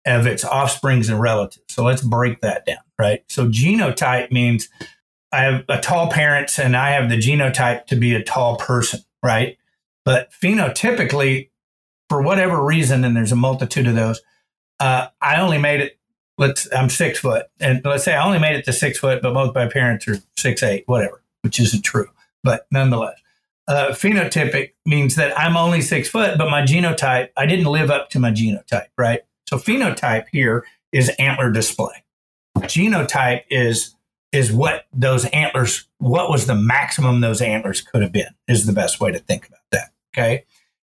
[0.06, 1.64] of its offsprings and relatives.
[1.68, 3.24] So let's break that down, right?
[3.28, 4.68] So genotype means
[5.32, 9.00] I have a tall parents and I have the genotype to be a tall person,
[9.22, 9.56] right?
[10.04, 11.48] But phenotypically,
[12.08, 14.20] for whatever reason, and there's a multitude of those,
[14.78, 15.98] uh, I only made it.
[16.38, 19.32] Let's I'm six foot, and let's say I only made it to six foot, but
[19.32, 22.08] both my parents are six eight, whatever, which isn't true,
[22.42, 23.20] but nonetheless,
[23.68, 28.10] uh, phenotypic means that I'm only six foot, but my genotype I didn't live up
[28.10, 29.20] to my genotype, right?
[29.48, 32.04] So phenotype here is antler display.
[32.58, 33.94] Genotype is
[34.32, 38.72] is what those antlers, what was the maximum those antlers could have been, is the
[38.72, 39.92] best way to think about that.
[40.12, 40.44] Okay.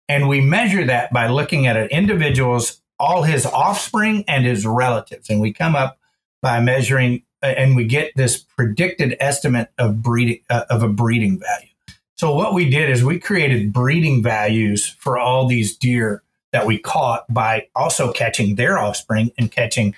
[0.09, 5.29] And we measure that by looking at an individual's, all his offspring and his relatives.
[5.29, 5.99] And we come up
[6.41, 11.69] by measuring, and we get this predicted estimate of breeding, uh, of a breeding value.
[12.15, 16.79] So what we did is we created breeding values for all these deer that we
[16.79, 19.93] caught by also catching their offspring and catching,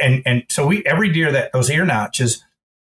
[0.00, 2.44] and, and so we, every deer that those ear notches,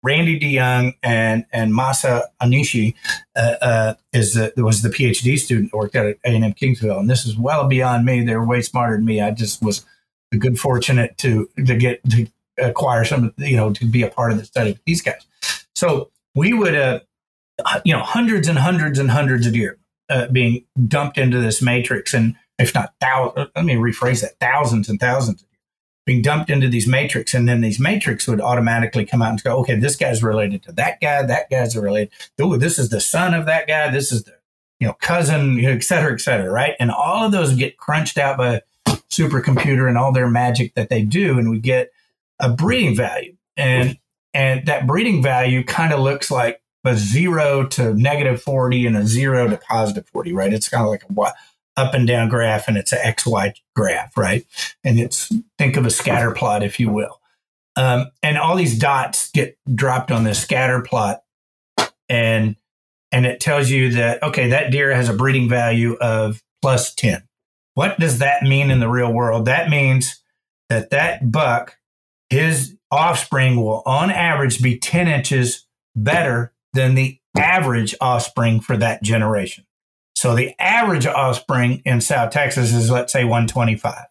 [0.04, 2.93] Randy DeYoung and and Masa Anishi
[3.36, 7.00] uh, uh, is the, was the PhD student that worked at A and M Kingsville,
[7.00, 8.24] and this is well beyond me.
[8.24, 9.20] They were way smarter than me.
[9.20, 9.84] I just was
[10.38, 12.28] good fortunate to to get to
[12.58, 15.26] acquire some, you know, to be a part of the study with these guys.
[15.76, 16.99] So we would, uh,
[17.84, 19.78] you know, hundreds and hundreds and hundreds of deer
[20.10, 24.89] uh, being dumped into this matrix, and if not thousands, let me rephrase that, thousands
[24.89, 25.47] and thousands of
[26.06, 27.34] being dumped into these matrix.
[27.34, 30.72] And then these matrix would automatically come out and go okay this guy's related to
[30.74, 34.24] that guy that guy's related oh this is the son of that guy this is
[34.24, 34.34] the
[34.80, 36.76] you know cousin et cetera et cetera right?
[36.80, 38.62] And all of those get crunched out by
[39.10, 41.38] supercomputer and all their magic that they do.
[41.39, 41.91] And we get
[42.40, 43.98] a breeding value and
[44.34, 49.08] and that breeding value kind of looks like a zero to negative 40 and a
[49.08, 51.14] zero to positive 40 right it's kind of like a
[51.78, 54.46] up and down graph and it's an XY graph, right?
[54.84, 57.22] And it's think of a scatter plot, if you will.
[57.76, 61.24] Um, and all these dots get dropped on this scatter plot
[62.08, 62.56] and
[63.12, 67.24] and it tells you that okay, that deer has a breeding value of plus 10.
[67.74, 69.46] What does that mean in the real world?
[69.46, 70.22] That means
[70.70, 71.78] that that buck,
[72.36, 75.66] his offspring will on average be 10 inches
[75.96, 79.66] better than the average offspring for that generation.
[80.16, 84.06] So the average offspring in South Texas is, let's say, 125.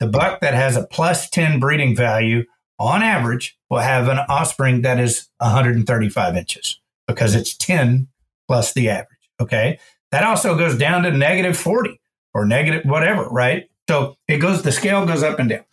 [0.00, 2.44] The buck that has a plus 10 breeding value
[2.78, 8.08] on average will have an offspring that is 135 inches because it's 10
[8.48, 9.30] plus the average.
[9.38, 9.78] Okay.
[10.12, 12.00] That also goes down to negative 40
[12.32, 13.68] or negative whatever, right?
[13.88, 15.64] So it goes, the scale goes up and down.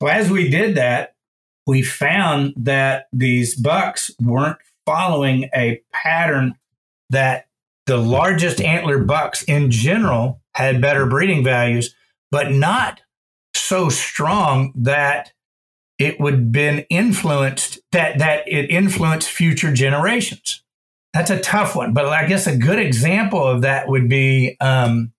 [0.00, 1.14] So as we did that,
[1.70, 6.56] we found that these bucks weren't following a pattern
[7.10, 7.46] that
[7.86, 11.94] the largest antler bucks in general had better breeding values,
[12.32, 13.02] but not
[13.54, 15.32] so strong that
[16.00, 20.64] it would been influenced that that it influenced future generations.
[21.14, 25.12] That's a tough one, but I guess a good example of that would be um,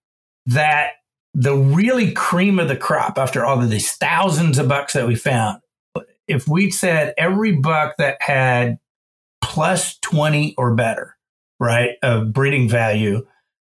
[0.48, 0.96] that
[1.34, 5.16] the really cream of the crop after all of these thousands of bucks that we
[5.16, 5.62] found.
[6.28, 8.80] If we said every buck that had
[9.42, 11.18] plus 20 or better
[11.62, 13.26] right, of breeding value.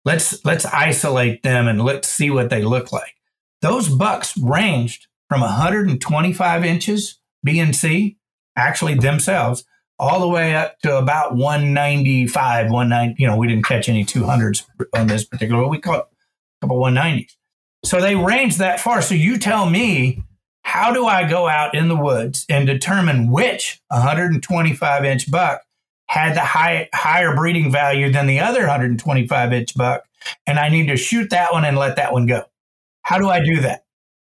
[0.05, 3.15] Let's let's isolate them and let's see what they look like.
[3.63, 8.17] Those bucks ranged from 125 inches BNC,
[8.57, 9.65] actually themselves,
[9.99, 13.21] all the way up to about 195, 190.
[13.21, 16.09] You know, we didn't catch any 200s on this particular, we caught
[16.63, 17.37] a couple 190s.
[17.85, 19.03] So they ranged that far.
[19.03, 20.23] So you tell me,
[20.69, 25.63] how do I go out in the woods and determine which 125 inch buck
[26.09, 30.05] had the high, higher breeding value than the other 125 inch buck,
[30.47, 32.43] and I need to shoot that one and let that one go.
[33.01, 33.87] How do I do that?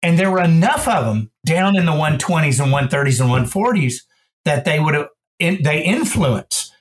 [0.01, 4.01] And there were enough of them down in the 120s and 130s and 140s
[4.43, 5.07] that they would
[5.39, 6.71] they influence.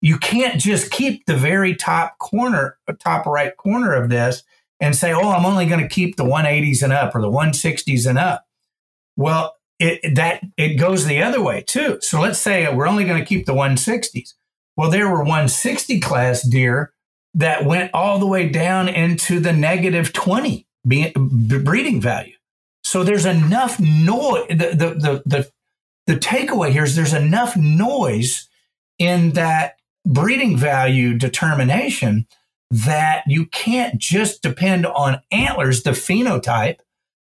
[0.00, 4.42] You can't just keep the very top corner, top right corner of this
[4.80, 8.04] and say, "Oh, I'm only going to keep the 180s and up or the 160s
[8.04, 8.47] and up."
[9.18, 11.98] Well, it that it goes the other way too.
[12.00, 14.34] So let's say we're only going to keep the 160s.
[14.76, 16.92] Well, there were 160 class deer
[17.34, 22.34] that went all the way down into the negative 20 breeding value.
[22.84, 24.46] So there's enough noise.
[24.48, 25.50] The, the, the, the,
[26.06, 28.48] the takeaway here is there's enough noise
[28.98, 29.74] in that
[30.06, 32.26] breeding value determination
[32.70, 36.78] that you can't just depend on antlers, the phenotype,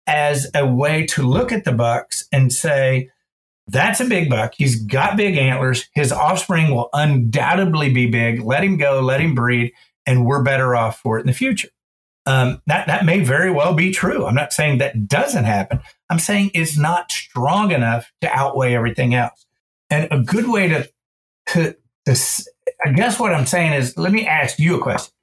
[0.07, 3.09] as a way to look at the bucks and say,
[3.67, 4.53] that's a big buck.
[4.55, 5.87] He's got big antlers.
[5.93, 8.41] His offspring will undoubtedly be big.
[8.41, 9.71] Let him go, let him breed,
[10.05, 11.69] and we're better off for it in the future.
[12.25, 14.25] Um, that that may very well be true.
[14.25, 15.79] I'm not saying that doesn't happen.
[16.09, 19.45] I'm saying it's not strong enough to outweigh everything else.
[19.89, 20.89] And a good way to
[21.47, 21.75] to,
[22.05, 22.45] to
[22.85, 25.13] I guess what I'm saying is, let me ask you a question,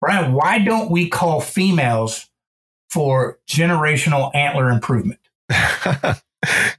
[0.00, 0.32] Brian.
[0.34, 2.28] Why don't we cull females
[2.90, 5.20] for generational antler improvement?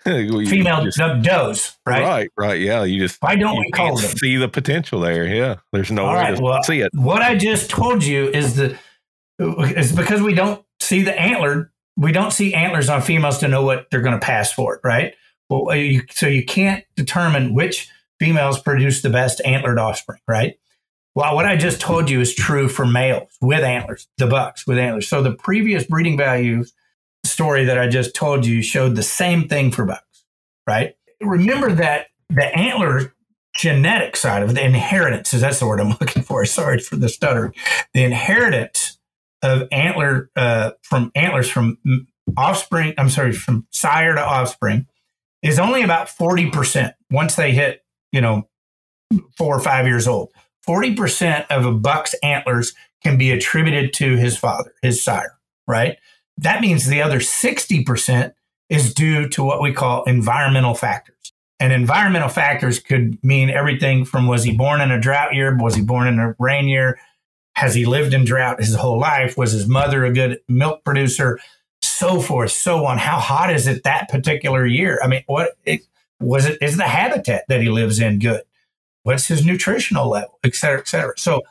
[0.03, 2.01] Female just, does, right?
[2.01, 2.59] Right, right.
[2.59, 2.83] Yeah.
[2.83, 4.15] You just why don't we cull them?
[4.17, 5.25] See the potential there.
[5.25, 5.55] Yeah.
[5.73, 6.91] There's no All way right, to well, see it.
[6.93, 8.77] What I just told you is the
[9.39, 11.71] is because we don't see the antler.
[11.97, 14.81] We don't see antlers on females to know what they're going to pass for it,
[14.83, 15.15] right?
[15.49, 17.89] Well, you, so you can't determine which
[18.19, 20.57] females produce the best antlered offspring, right?
[21.17, 24.77] Well, what I just told you is true for males with antlers, the bucks with
[24.77, 25.07] antlers.
[25.07, 26.75] So the previous breeding values
[27.23, 30.25] story that I just told you showed the same thing for bucks,
[30.67, 30.95] right?
[31.19, 33.15] Remember that the antler
[33.55, 36.45] genetic side of the inheritance is that's the word I'm looking for.
[36.45, 37.51] Sorry for the stutter.
[37.95, 38.99] The inheritance
[39.41, 41.79] of antler uh, from antlers from
[42.37, 42.93] offspring.
[42.95, 44.85] I'm sorry, from sire to offspring
[45.41, 48.47] is only about forty percent once they hit you know
[49.35, 50.31] four or five years old.
[50.67, 55.37] Forty percent of a buck's antlers can be attributed to his father, his sire,
[55.67, 55.97] right?
[56.37, 58.33] That means the other 60%
[58.69, 61.15] is due to what we call environmental factors.
[61.59, 65.57] And environmental factors could mean everything from was he born in a drought year?
[65.59, 66.99] Was he born in a rain year?
[67.55, 69.37] Has he lived in drought his whole life?
[69.37, 71.39] Was his mother a good milk producer?
[71.81, 72.99] So forth, so on.
[72.99, 74.99] How hot is it that particular year?
[75.03, 75.81] I mean, what it,
[76.19, 76.59] was it?
[76.61, 78.41] Is the habitat that he lives in good?
[79.07, 81.13] What's his nutritional level, et cetera, et cetera?
[81.15, 81.41] So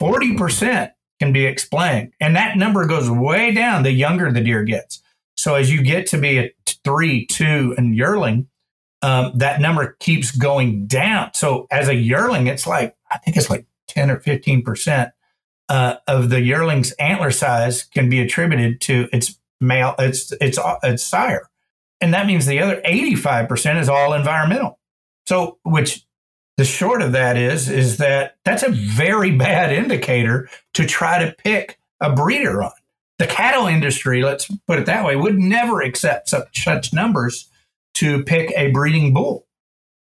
[0.00, 0.90] 40%
[1.20, 2.14] can be explained.
[2.18, 5.02] And that number goes way down the younger the deer gets.
[5.36, 6.50] So as you get to be a
[6.82, 8.48] three, two, and yearling,
[9.02, 11.34] um, that number keeps going down.
[11.34, 15.12] So as a yearling, it's like, I think it's like 10 or 15%
[15.68, 21.04] uh, of the yearling's antler size can be attributed to its male, its, its, its
[21.04, 21.50] sire.
[22.00, 24.78] And that means the other 85% is all environmental.
[25.26, 26.06] So, which
[26.56, 31.32] the short of that is is that that's a very bad indicator to try to
[31.32, 32.72] pick a breeder on.
[33.18, 37.48] The cattle industry, let's put it that way, would never accept such, such numbers
[37.94, 39.46] to pick a breeding bull.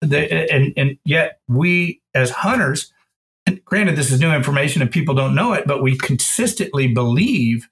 [0.01, 2.93] The, and, and yet we as hunters,
[3.65, 7.69] granted this is new information and people don't know it, but we consistently believe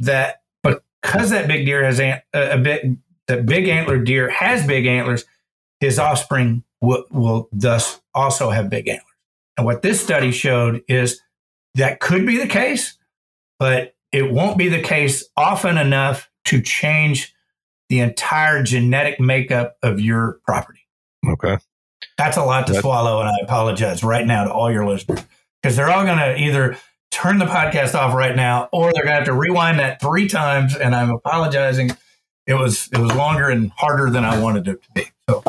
[0.00, 2.96] that because that big deer has a, uh, a big
[3.26, 5.24] that big antler deer has big antlers,
[5.80, 9.04] his offspring will, will thus also have big antlers.
[9.56, 11.20] And what this study showed is
[11.74, 12.98] that could be the case,
[13.58, 17.34] but it won't be the case often enough to change
[17.88, 20.80] the entire genetic makeup of your property.
[21.26, 21.58] Okay.
[22.16, 23.20] That's a lot to That's- swallow.
[23.20, 25.20] And I apologize right now to all your listeners
[25.62, 26.76] because they're all going to either
[27.10, 30.28] turn the podcast off right now or they're going to have to rewind that three
[30.28, 30.76] times.
[30.76, 31.90] And I'm apologizing.
[32.46, 35.06] It was, it was longer and harder than I wanted it to be.
[35.28, 35.42] So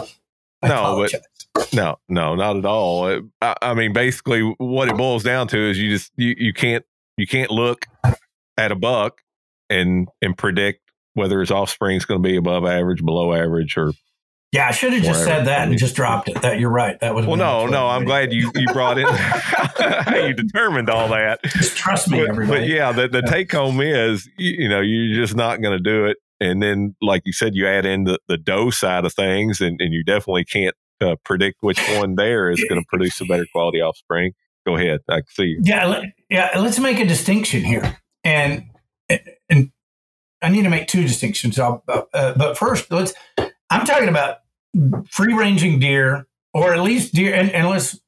[0.61, 3.21] I no, but no, no, not at all.
[3.41, 6.85] I, I, mean, basically, what it boils down to is you just you, you can't
[7.17, 7.85] you can't look
[8.57, 9.21] at a buck
[9.69, 10.81] and and predict
[11.13, 13.93] whether his offspring is going to be above average, below average, or
[14.51, 16.41] yeah, I should have just said that and just dropped it.
[16.41, 16.97] That you're right.
[17.01, 17.35] That was well.
[17.35, 21.43] No, no, I'm glad you you brought in how you determined all that.
[21.43, 22.61] Just trust me, but, everybody.
[22.61, 23.31] But yeah, the, the yeah.
[23.31, 26.17] take home is you, you know you're just not going to do it.
[26.39, 29.79] And then, like you said, you add in the, the doe side of things, and,
[29.79, 33.45] and you definitely can't uh, predict which one there is going to produce a better
[33.51, 34.33] quality offspring.
[34.65, 35.01] Go ahead.
[35.09, 35.61] I see you.
[35.63, 35.85] Yeah.
[35.85, 36.51] Let, yeah.
[36.57, 37.97] Let's make a distinction here.
[38.23, 38.65] And,
[39.49, 39.71] and
[40.41, 41.59] I need to make two distinctions.
[41.59, 43.13] Uh, but first, let's,
[43.69, 44.37] I'm talking about
[45.09, 47.99] free ranging deer, or at least deer, and, and let's,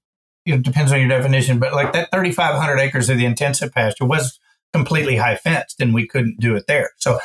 [0.46, 4.06] you know, depends on your definition, but like that 3,500 acres of the intensive pasture
[4.06, 4.40] was
[4.74, 6.92] completely high fenced and we couldn't do it there.
[6.98, 7.20] So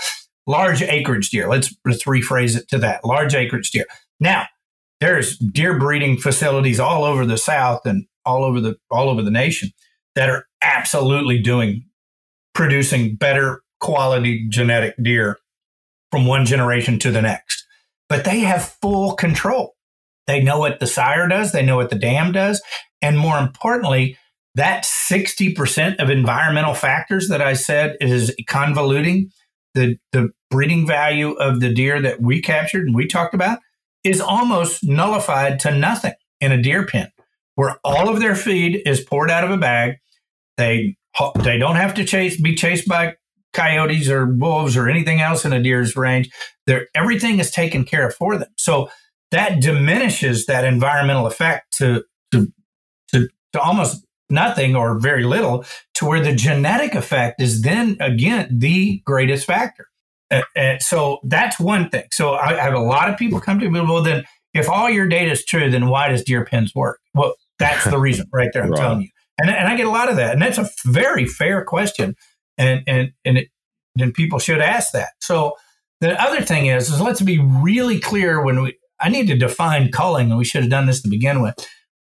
[0.46, 3.86] large acreage deer, let's, let's rephrase it to that large acreage deer.
[4.20, 4.46] Now,
[5.00, 9.32] there's deer breeding facilities all over the South and all over the all over the
[9.32, 9.70] nation
[10.14, 11.84] that are absolutely doing
[12.54, 15.38] producing better quality genetic deer
[16.12, 17.66] from one generation to the next.
[18.08, 19.74] But they have full control.
[20.28, 22.62] They know what the sire does, they know what the dam does,
[23.00, 24.16] and more importantly,
[24.54, 29.30] that 60% of environmental factors that I said is convoluting
[29.74, 33.58] the, the breeding value of the deer that we captured and we talked about
[34.04, 37.10] is almost nullified to nothing in a deer pen
[37.54, 39.96] where all of their feed is poured out of a bag.
[40.56, 40.96] They
[41.42, 43.14] They don't have to chase be chased by
[43.52, 46.30] coyotes or wolves or anything else in a deer's range.
[46.66, 48.48] They're, everything is taken care of for them.
[48.56, 48.90] So
[49.30, 52.52] that diminishes that environmental effect to, to,
[53.12, 55.64] to, to almost nothing or very little
[55.94, 59.86] to where the genetic effect is then again the greatest factor.
[60.30, 62.04] Uh, uh, so that's one thing.
[62.10, 64.24] So I, I, have a lot of people come to me, well, then
[64.54, 67.00] if all your data is true, then why does deer pens work?
[67.14, 68.64] Well, that's the reason right there.
[68.64, 68.80] I'm right.
[68.80, 69.08] telling you.
[69.38, 70.32] And, and I get a lot of that.
[70.32, 72.16] And that's a very fair question.
[72.56, 73.48] And, and, and it,
[73.94, 75.10] then people should ask that.
[75.20, 75.56] So
[76.00, 79.90] the other thing is, is let's be really clear when we, I need to define
[79.90, 81.54] culling, and we should have done this to begin with.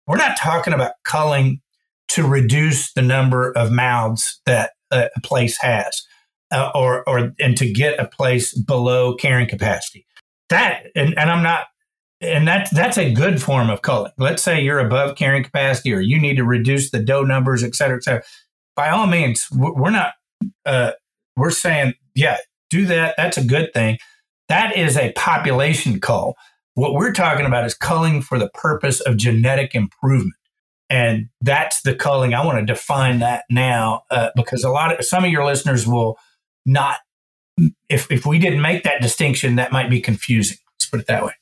[0.06, 1.62] We're not talking about culling
[2.10, 6.04] to reduce the number of mouths that a place has,
[6.52, 10.06] uh, or or and to get a place below carrying capacity.
[10.50, 11.66] That and, and I'm not,
[12.22, 14.12] and that that's a good form of culling.
[14.18, 17.74] Let's say you're above carrying capacity, or you need to reduce the doe numbers, et
[17.74, 18.24] cetera, et cetera.
[18.76, 20.14] By all means, we're not.
[20.66, 20.92] Uh,
[21.36, 22.38] we're saying, yeah,
[22.70, 23.16] do that.
[23.18, 23.98] That's a good thing.
[24.50, 26.36] That is a population cull.
[26.76, 30.36] What we're talking about is culling for the purpose of genetic improvement.
[30.94, 32.36] And that's the culling.
[32.36, 35.88] I want to define that now uh, because a lot of some of your listeners
[35.88, 36.20] will
[36.68, 36.98] not,
[37.90, 40.58] if, if we didn't make that distinction, that might be confusing.
[40.76, 41.34] Let's put it that way.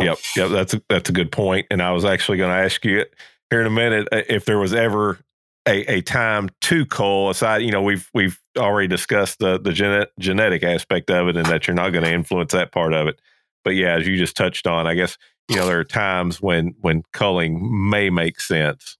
[0.00, 0.18] Yep.
[0.36, 0.50] Yep.
[0.50, 1.68] That's a, that's a good point.
[1.70, 3.04] And I was actually going to ask you
[3.50, 5.20] here in a minute uh, if there was ever
[5.68, 10.12] a, a time to cull aside you know we've we've already discussed the the genet,
[10.16, 13.20] genetic aspect of it and that you're not going to influence that part of it
[13.66, 15.18] but yeah, as you just touched on, I guess
[15.48, 18.96] you know there are times when when culling may make sense.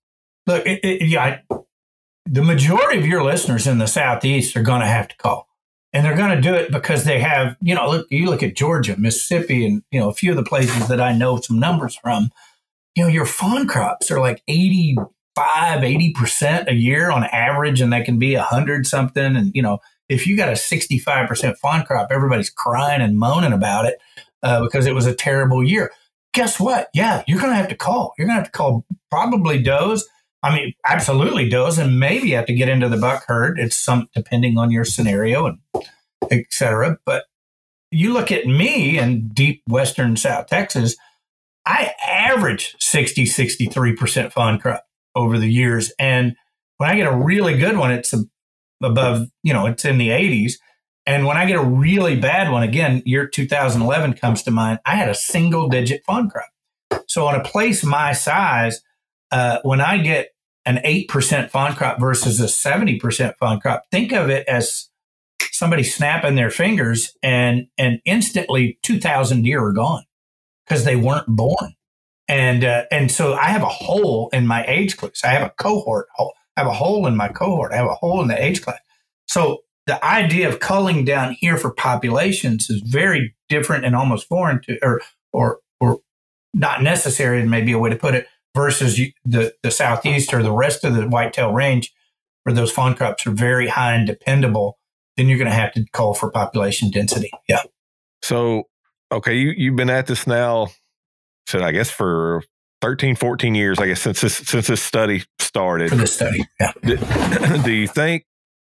[0.46, 1.56] Look, it, it, yeah, I,
[2.24, 5.48] the majority of your listeners in the southeast are going to have to cull,
[5.92, 8.56] and they're going to do it because they have you know look you look at
[8.56, 11.96] Georgia, Mississippi, and you know a few of the places that I know some numbers
[11.96, 12.30] from.
[12.94, 17.92] You know your fawn crops are like 85, 80 percent a year on average, and
[17.92, 21.84] they can be a hundred something, and you know if you got a 65% fawn
[21.84, 23.98] crop, everybody's crying and moaning about it
[24.42, 25.90] uh, because it was a terrible year.
[26.36, 26.90] Guess what?
[26.92, 28.12] Yeah, you're going to have to cull.
[28.18, 30.06] You're going to have to cull probably does.
[30.42, 33.58] I mean, absolutely does, and maybe have to get into the buck herd.
[33.58, 35.58] It's some depending on your scenario and
[36.30, 36.98] etc.
[37.06, 37.24] But
[37.90, 40.94] you look at me in deep western South Texas,
[41.64, 44.84] I average 60, 63% fawn crop
[45.14, 45.90] over the years.
[45.98, 46.36] And
[46.76, 48.14] when I get a really good one, it's
[48.82, 50.56] above, you know, it's in the 80s.
[51.06, 54.96] And when I get a really bad one, again, year 2011 comes to mind, I
[54.96, 56.48] had a single digit fawn crop.
[57.06, 58.82] So on a place my size,
[59.30, 60.30] uh, when I get
[60.64, 64.88] an 8% fawn crop versus a 70% fawn crop, think of it as
[65.52, 70.04] somebody snapping their fingers and, and instantly 2,000 deer are gone
[70.66, 71.74] because they weren't born.
[72.28, 75.22] And, uh, and so I have a hole in my age class.
[75.22, 76.34] I have a cohort hole.
[76.56, 77.72] I have a hole in my cohort.
[77.72, 78.80] I have a hole in the age class.
[79.28, 84.60] So the idea of culling down here for populations is very different and almost foreign
[84.62, 85.00] to, or
[85.32, 86.00] or or
[86.52, 90.84] not necessary, maybe a way to put it, versus the the southeast or the rest
[90.84, 91.94] of the whitetail range,
[92.42, 94.78] where those fawn crops are very high and dependable.
[95.16, 97.30] Then you're going to have to cull for population density.
[97.48, 97.62] Yeah.
[98.22, 98.64] So,
[99.12, 100.68] okay, you you've been at this now,
[101.46, 102.42] so I guess for
[102.82, 105.90] 13, 14 years, I guess since this since this study started.
[105.90, 106.72] For this study, yeah.
[106.82, 106.96] Do,
[107.64, 108.24] do you think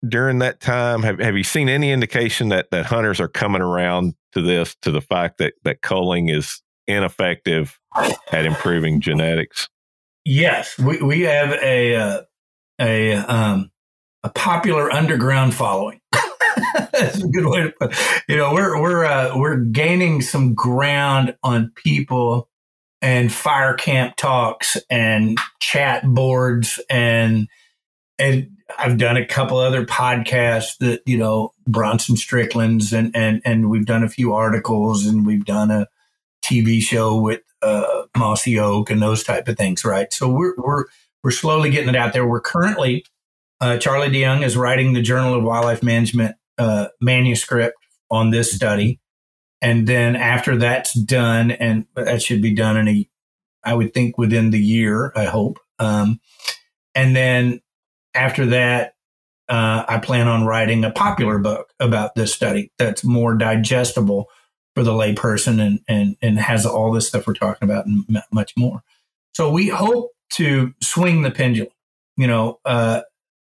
[0.07, 4.13] during that time have, have you seen any indication that that hunters are coming around
[4.33, 7.79] to this to the fact that that culling is ineffective
[8.31, 9.69] at improving genetics
[10.25, 12.21] yes we, we have a uh,
[12.79, 13.71] a um,
[14.23, 15.99] a popular underground following
[16.91, 18.23] that's a good way to put it.
[18.27, 22.49] you know we're we're uh, we're gaining some ground on people
[23.01, 27.47] and fire camp talks and chat boards and
[28.19, 33.69] and I've done a couple other podcasts that you know Bronson Strickland's and and and
[33.69, 35.87] we've done a few articles and we've done a
[36.43, 40.11] TV show with uh, Mossy Oak and those type of things, right?
[40.13, 40.85] So we're we're
[41.23, 42.27] we're slowly getting it out there.
[42.27, 43.05] We're currently
[43.61, 47.77] uh, Charlie DeYoung is writing the Journal of Wildlife Management uh, manuscript
[48.11, 48.99] on this study,
[49.61, 53.09] and then after that's done, and that should be done in a,
[53.63, 55.59] I would think within the year, I hope.
[55.79, 56.19] Um,
[56.93, 57.61] and then
[58.13, 58.95] after that,
[59.49, 64.27] uh, I plan on writing a popular book about this study that's more digestible
[64.73, 68.53] for the layperson and, and, and has all this stuff we're talking about and much
[68.57, 68.83] more.
[69.35, 71.71] So we hope to swing the pendulum.
[72.17, 73.01] You know, uh,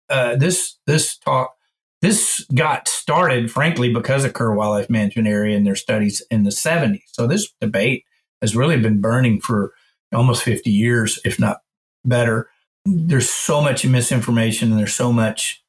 [0.10, 1.56] uh, this this talk
[2.02, 6.52] this got started, frankly, because of Kerr Wildlife Management Area and their studies in the
[6.52, 7.02] 70s.
[7.08, 8.04] So this debate
[8.42, 9.74] has really been burning for
[10.14, 11.62] almost 50 years, if not
[12.06, 12.50] better
[12.88, 15.64] there's so much misinformation and there's so much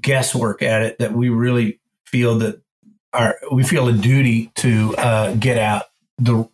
[0.00, 2.60] guesswork at it that we really feel that
[3.12, 5.84] our we feel a duty to uh, get out
[6.18, 6.48] the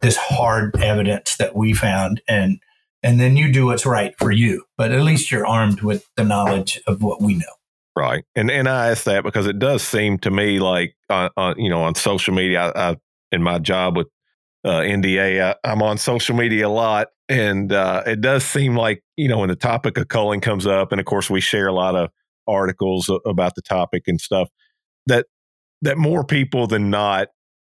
[0.00, 2.58] this hard evidence that we found and
[3.02, 6.24] and then you do what's right for you but at least you're armed with the
[6.24, 7.44] knowledge of what we know.
[7.96, 8.24] Right.
[8.34, 11.70] And and i ask that because it does seem to me like on, on you
[11.70, 12.96] know on social media I, I
[13.30, 14.08] in my job with
[14.64, 19.02] uh, NDA I, am on social media a lot and uh, it does seem like
[19.16, 21.72] you know when the topic of culling comes up and of course we share a
[21.72, 22.10] lot of
[22.46, 24.48] articles about the topic and stuff
[25.06, 25.26] that
[25.82, 27.28] that more people than not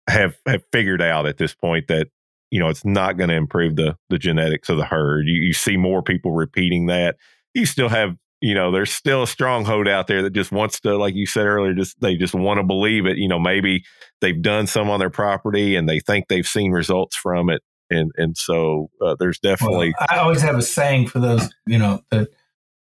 [0.08, 2.08] have have figured out at this point that
[2.52, 5.28] you know it's not going to improve the the genetics of the herd.
[5.28, 7.18] You, you see more people repeating that.
[7.54, 10.98] You still have you know there's still a stronghold out there that just wants to
[10.98, 13.84] like you said earlier just they just want to believe it you know maybe
[14.22, 18.12] they've done some on their property and they think they've seen results from it and
[18.18, 22.02] and so uh, there's definitely well, i always have a saying for those you know
[22.12, 22.30] that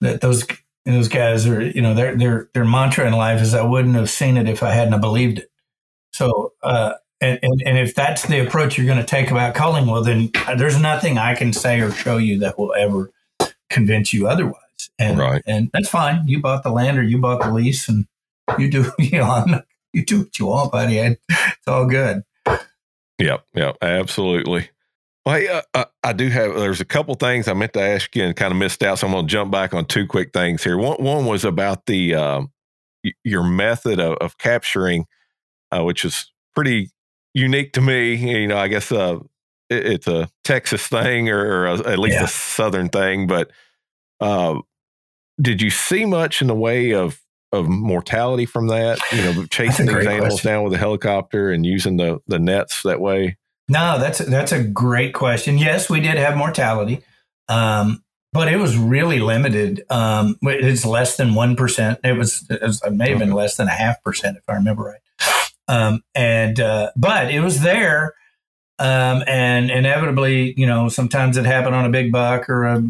[0.01, 0.47] that those
[0.85, 4.11] those guys are you know their their their mantra in life is i wouldn't have
[4.11, 5.51] seen it if i hadn't believed it
[6.13, 9.87] so uh and, and, and if that's the approach you're going to take about culling,
[9.87, 13.13] well, then there's nothing I can say or show you that will ever
[13.71, 14.57] convince you otherwise.
[14.99, 15.43] And, right.
[15.47, 16.27] and that's fine.
[16.27, 18.07] You bought the land or you bought the lease and
[18.59, 19.63] you do, you know,
[19.93, 20.99] you do what you want, buddy.
[20.99, 21.19] It's
[21.67, 22.23] all good.
[23.19, 23.47] Yep.
[23.55, 23.77] Yep.
[23.83, 24.71] Absolutely.
[25.25, 26.55] Well, hey, uh, uh, I do have.
[26.57, 29.07] There's a couple things I meant to ask you and kind of missed out, so
[29.07, 30.77] I'm going to jump back on two quick things here.
[30.77, 32.43] One, one was about the uh,
[33.23, 35.07] your method of, of capturing,
[35.71, 36.91] uh, which is pretty
[37.35, 38.15] unique to me.
[38.15, 39.19] You know, I guess uh,
[39.71, 42.25] it, it's a Texas thing or, or a, at least yeah.
[42.25, 43.29] a Southern thing.
[43.29, 43.53] But
[44.21, 44.61] uh,
[45.41, 47.21] did you see much in the way of
[47.53, 48.99] of mortality from that?
[49.13, 50.51] You know, chasing these animals question.
[50.51, 53.37] down with a helicopter and using the the nets that way.
[53.69, 55.59] No, that's that's a great question.
[55.59, 57.03] Yes, we did have mortality.
[57.49, 58.03] Um,
[58.33, 59.85] but it was really limited.
[59.91, 62.01] Um, it's less than one percent.
[62.03, 64.55] It was, it was, it may have been less than a half percent, if I
[64.55, 65.01] remember right.
[65.69, 68.15] Um, and uh, but it was there,
[68.79, 72.83] um, and inevitably, you know, sometimes it happened on a big buck or a,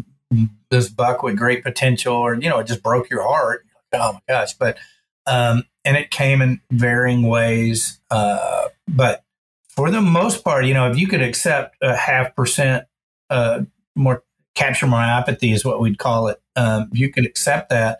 [0.73, 3.65] this buck with great potential, or you know, it just broke your heart.
[3.93, 4.53] Oh my gosh!
[4.53, 4.77] But
[5.25, 7.99] um, and it came in varying ways.
[8.09, 9.23] Uh, but
[9.69, 12.85] for the most part, you know, if you could accept a half percent
[13.29, 13.61] uh,
[13.95, 14.23] more
[14.55, 16.41] capture myopathy is what we'd call it.
[16.55, 17.99] Um, you could accept that,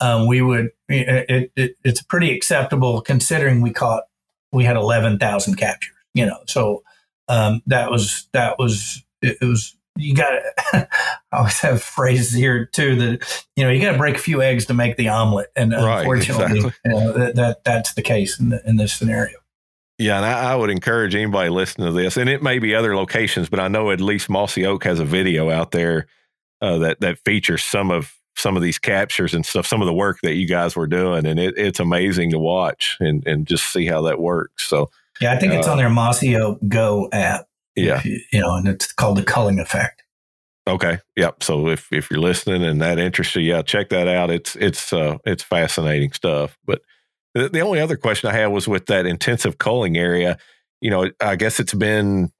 [0.00, 0.70] um, we would.
[0.88, 4.04] It, it, it's pretty acceptable considering we caught
[4.52, 6.82] we had 11,000 captures, you know, so
[7.28, 10.88] um, that was, that was, it, it was, you got to,
[11.32, 14.42] I always have phrases here too that, you know, you got to break a few
[14.42, 15.48] eggs to make the omelet.
[15.56, 16.72] And right, unfortunately, exactly.
[16.84, 19.38] you know, that, that, that's the case in, the, in this scenario.
[19.98, 22.96] Yeah, and I, I, would encourage anybody listening to this, and it may be other
[22.96, 26.06] locations, but I know at least Mossy Oak has a video out there
[26.60, 29.94] uh, that that features some of some of these captures and stuff, some of the
[29.94, 33.66] work that you guys were doing, and it, it's amazing to watch and, and just
[33.66, 34.66] see how that works.
[34.66, 34.90] So
[35.20, 37.46] yeah, I think uh, it's on their Mossy Oak Go app.
[37.76, 40.02] Yeah, you, you, know, and it's called the culling effect.
[40.66, 40.98] Okay.
[41.16, 41.42] Yep.
[41.42, 44.30] So if if you're listening and that interests you, yeah, check that out.
[44.30, 46.56] It's it's uh it's fascinating stuff.
[46.64, 46.82] But
[47.34, 50.38] the, the only other question I had was with that intensive culling area.
[50.80, 52.30] You know, I guess it's been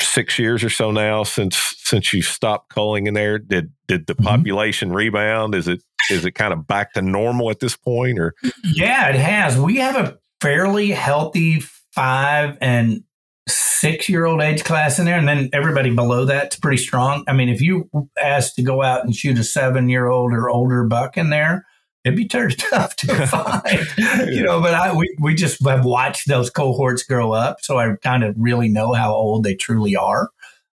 [0.00, 3.38] six years or so now since since you stopped culling in there.
[3.38, 4.24] Did did the mm-hmm.
[4.24, 5.54] population rebound?
[5.54, 8.34] Is it is it kind of back to normal at this point or
[8.64, 9.58] Yeah, it has.
[9.58, 11.60] We have a fairly healthy
[11.92, 13.02] five and
[13.48, 17.24] six year old age class in there, and then everybody below that's pretty strong.
[17.28, 17.88] I mean, if you
[18.20, 21.66] asked to go out and shoot a seven year old or older buck in there,
[22.04, 23.86] it'd be tough to find,
[24.28, 24.60] you know.
[24.60, 28.34] But I we we just have watched those cohorts grow up, so I kind of
[28.38, 30.30] really know how old they truly are.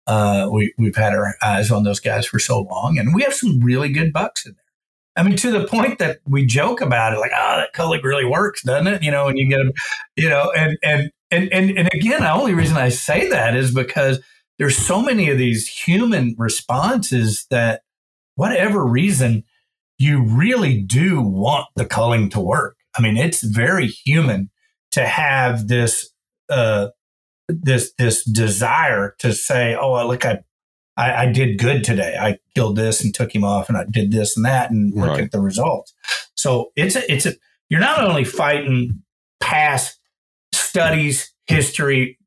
[0.06, 3.34] Uh, we we've had our eyes on those guys for so long, and we have
[3.34, 4.64] some really good bucks in there.
[5.16, 8.24] I mean, to the point that we joke about it, like, oh, that culling really
[8.24, 9.02] works, doesn't it?
[9.02, 9.72] You know, and you get them,
[10.16, 13.72] you know, and and and and and again, the only reason I say that is
[13.72, 14.20] because
[14.58, 17.82] there's so many of these human responses that,
[18.34, 19.44] whatever reason,
[19.98, 22.76] you really do want the culling to work.
[22.96, 24.50] I mean, it's very human
[24.92, 26.10] to have this
[26.48, 26.88] uh,
[27.48, 30.40] this this desire to say, "Oh, look, I,
[30.96, 32.16] I, I did good today.
[32.18, 35.10] I killed this and took him off, and I did this and that, and look
[35.10, 35.20] right.
[35.24, 35.94] at the results."
[36.34, 37.34] So it's a, it's a
[37.68, 39.02] you're not only fighting
[39.40, 39.97] past
[40.58, 42.18] studies, history,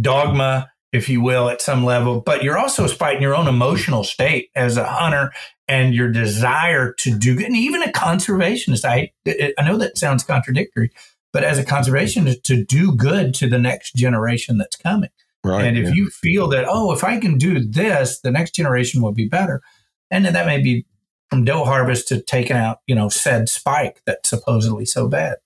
[0.00, 4.50] dogma, if you will, at some level, but you're also fighting your own emotional state
[4.56, 5.32] as a hunter
[5.68, 7.46] and your desire to do good.
[7.46, 9.12] And even a conservationist, I,
[9.56, 10.90] I know that sounds contradictory,
[11.32, 15.10] but as a conservationist, to do good to the next generation that's coming.
[15.44, 15.94] Right, and if yeah.
[15.94, 19.62] you feel that, oh, if I can do this, the next generation will be better,
[20.10, 20.84] and that may be
[21.30, 25.36] from doe harvest to taking out, you know, said spike that's supposedly so bad.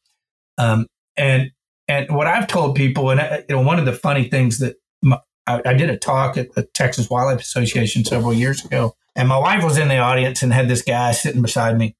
[0.56, 0.86] Um,
[1.16, 1.52] and
[1.88, 4.76] and what I've told people, and uh, you know, one of the funny things that
[5.02, 9.28] my, I, I, did a talk at the Texas Wildlife Association several years ago, and
[9.28, 11.96] my wife was in the audience and had this guy sitting beside me,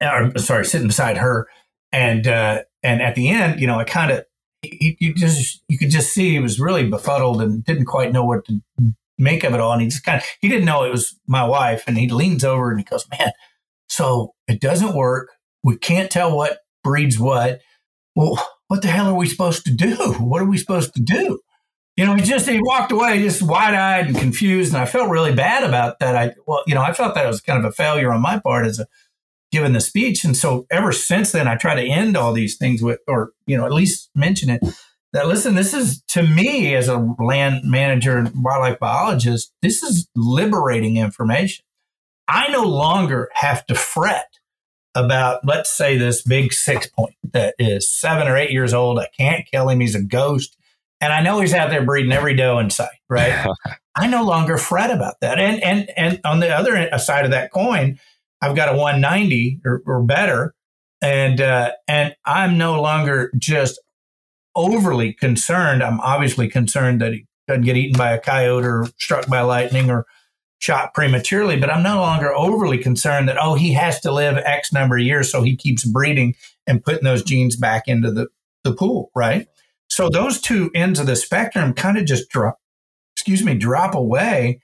[0.00, 1.48] or sorry, sitting beside her,
[1.92, 4.24] and uh, and at the end, you know, I kind of
[4.62, 8.44] you just you could just see he was really befuddled and didn't quite know what
[8.46, 8.60] to
[9.18, 11.44] make of it all, and he just kind of he didn't know it was my
[11.44, 13.32] wife, and he leans over and he goes, "Man,
[13.88, 15.30] so it doesn't work.
[15.62, 17.60] We can't tell what breeds what.
[18.14, 20.14] Well, what the hell are we supposed to do?
[20.18, 21.40] What are we supposed to do?"
[21.96, 25.08] You know, he just he walked away just wide eyed and confused, and I felt
[25.08, 26.14] really bad about that.
[26.14, 28.66] I well, you know, I felt that was kind of a failure on my part
[28.66, 28.86] as a
[29.50, 32.82] given the speech, and so ever since then, I try to end all these things
[32.82, 34.62] with, or you know, at least mention it.
[35.12, 40.08] That listen, this is to me as a land manager and wildlife biologist, this is
[40.14, 41.64] liberating information.
[42.28, 44.26] I no longer have to fret
[44.96, 48.98] about, let's say, this big six point that is seven or eight years old.
[48.98, 49.78] I can't kill him.
[49.78, 50.56] He's a ghost.
[51.00, 53.46] And I know he's out there breeding every doe in sight, right?
[53.96, 55.38] I no longer fret about that.
[55.38, 58.00] And and and on the other side of that coin,
[58.40, 60.54] I've got a 190 or, or better,
[61.02, 63.78] and uh, and I'm no longer just
[64.54, 65.82] overly concerned.
[65.82, 69.90] I'm obviously concerned that he doesn't get eaten by a coyote or struck by lightning
[69.90, 70.06] or
[70.58, 74.72] shot prematurely, but I'm no longer overly concerned that oh he has to live X
[74.72, 76.34] number of years, so he keeps breeding
[76.66, 78.28] and putting those genes back into the
[78.64, 79.46] the pool, right?
[79.88, 82.58] So those two ends of the spectrum kind of just drop,
[83.14, 84.60] excuse me, drop away.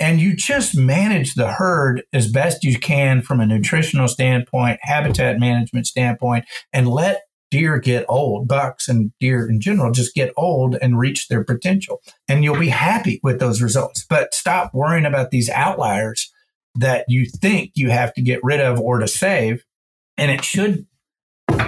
[0.00, 5.38] And you just manage the herd as best you can from a nutritional standpoint, habitat
[5.38, 7.22] management standpoint, and let
[7.54, 12.02] deer get old, bucks and deer in general just get old and reach their potential.
[12.26, 14.04] And you'll be happy with those results.
[14.10, 16.32] But stop worrying about these outliers
[16.74, 19.64] that you think you have to get rid of or to save.
[20.18, 20.84] And it should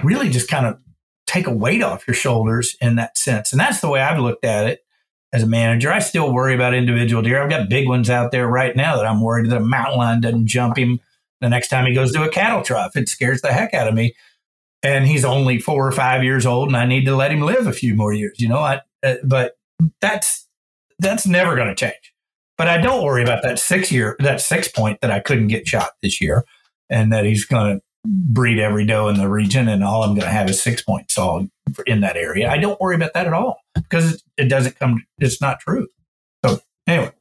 [0.03, 0.80] really just kind of
[1.28, 3.53] take a weight off your shoulders in that sense.
[3.53, 4.80] And that's the way I've looked at it
[5.32, 5.93] as a manager.
[5.93, 7.41] I still worry about individual deer.
[7.41, 10.20] I've got big ones out there right now that I'm worried that a mountain lion
[10.20, 10.99] doesn't jump him
[11.41, 12.97] the next time he goes to a cattle trough.
[12.97, 14.14] It scares the heck out of me.
[14.83, 17.66] And he's only four or five years old, and I need to let him live
[17.66, 18.39] a few more years.
[18.39, 19.59] You know, I, uh, but
[20.01, 20.47] that's
[20.99, 22.14] that's never going to change.
[22.57, 25.66] But I don't worry about that six year, that six point that I couldn't get
[25.66, 26.45] shot this year,
[26.89, 30.27] and that he's going to breed every doe in the region and all I'm going
[30.27, 31.43] to have is six point saw
[31.87, 32.49] in that area.
[32.49, 35.89] I don't worry about that at all because it doesn't come, it's not true.
[36.45, 37.12] So, anyway.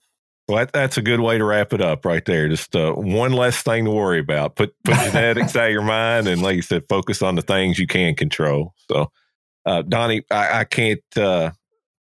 [0.48, 2.48] Well, that, that's a good way to wrap it up right there.
[2.48, 4.56] Just uh, one less thing to worry about.
[4.56, 7.80] Put put genetics out of your mind, and like you said, focus on the things
[7.80, 8.74] you can control.
[8.90, 9.12] So,
[9.66, 11.52] uh, Donnie, I, I can't uh,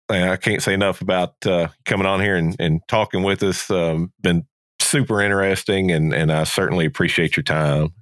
[0.09, 3.69] I can't say enough about uh, coming on here and, and talking with us.
[3.69, 4.45] Um, been
[4.79, 7.93] super interesting, and and I certainly appreciate your time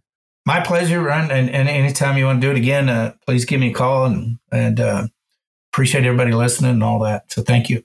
[0.50, 1.30] my pleasure, Ryan.
[1.30, 4.06] And, and anytime you want to do it again, uh, please give me a call
[4.06, 5.08] and and uh,
[5.72, 7.32] appreciate everybody listening and all that.
[7.32, 7.84] So thank you.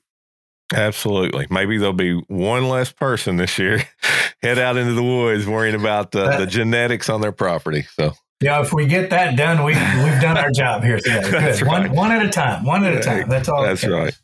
[0.74, 1.46] Absolutely.
[1.50, 3.82] Maybe there'll be one less person this year
[4.42, 7.86] head out into the woods worrying about uh, the genetics on their property.
[7.94, 8.12] So.
[8.40, 11.22] Yeah, if we get that done, we we've done our job here today.
[11.30, 11.62] Good.
[11.62, 11.66] Right.
[11.66, 12.64] One one at a time.
[12.64, 13.28] One at a time.
[13.28, 13.62] That's all.
[13.62, 14.14] That's right.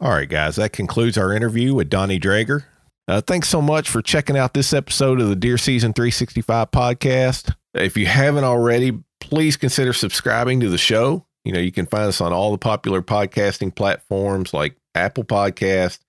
[0.00, 0.56] All right, guys.
[0.56, 2.64] That concludes our interview with Donnie Draeger.
[3.06, 7.54] Uh, thanks so much for checking out this episode of the Deer Season 365 podcast.
[7.74, 11.26] If you haven't already, please consider subscribing to the show.
[11.44, 16.00] You know, you can find us on all the popular podcasting platforms like Apple Podcast,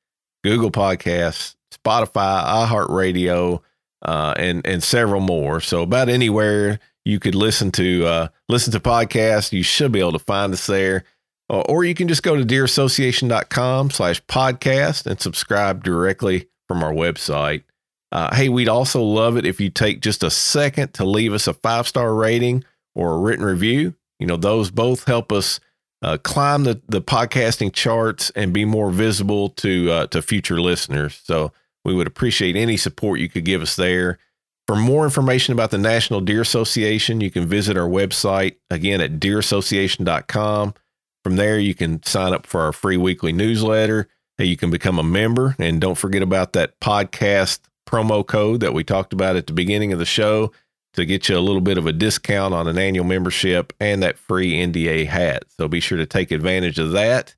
[0.44, 3.62] Google Podcasts, Spotify, iHeartRadio,
[4.04, 5.62] uh, and and several more.
[5.62, 10.14] So about anywhere you could listen to uh, listen to podcasts, you should be able
[10.14, 11.04] to find us there.
[11.50, 17.64] or you can just go to deerassociation.com slash podcast and subscribe directly from our website.
[18.12, 21.48] Uh, hey, we'd also love it if you take just a second to leave us
[21.48, 22.64] a five star rating
[22.96, 23.94] or a written review.
[24.20, 25.60] You know, those both help us
[26.02, 31.20] uh, climb the, the podcasting charts and be more visible to uh, to future listeners.
[31.24, 31.52] So
[31.86, 34.20] we would appreciate any support you could give us there.
[34.68, 39.20] For more information about the National Deer Association, you can visit our website again at
[39.20, 40.74] deerassociation.com.
[41.24, 44.08] From there, you can sign up for our free weekly newsletter.
[44.38, 48.74] Hey, you can become a member, and don't forget about that podcast promo code that
[48.74, 50.52] we talked about at the beginning of the show
[50.94, 54.18] to get you a little bit of a discount on an annual membership and that
[54.18, 55.44] free NDA hat.
[55.58, 57.36] So be sure to take advantage of that.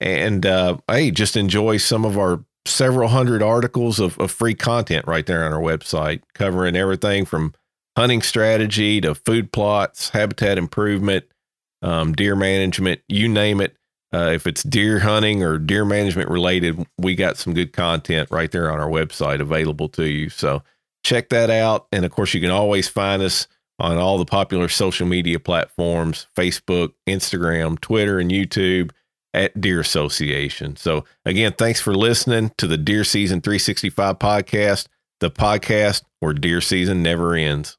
[0.00, 5.06] And uh, hey, just enjoy some of our several hundred articles of, of free content
[5.06, 7.54] right there on our website, covering everything from
[7.96, 11.24] hunting strategy to food plots, habitat improvement,
[11.82, 13.76] um, deer management, you name it.
[14.12, 18.50] Uh, if it's deer hunting or deer management related, we got some good content right
[18.52, 20.30] there on our website available to you.
[20.30, 20.62] So
[21.04, 21.86] check that out.
[21.92, 23.46] And of course, you can always find us
[23.78, 28.90] on all the popular social media platforms Facebook, Instagram, Twitter, and YouTube
[29.32, 30.76] at Deer Association.
[30.76, 34.88] So, again, thanks for listening to the Deer Season 365 podcast,
[35.20, 37.77] the podcast where deer season never ends.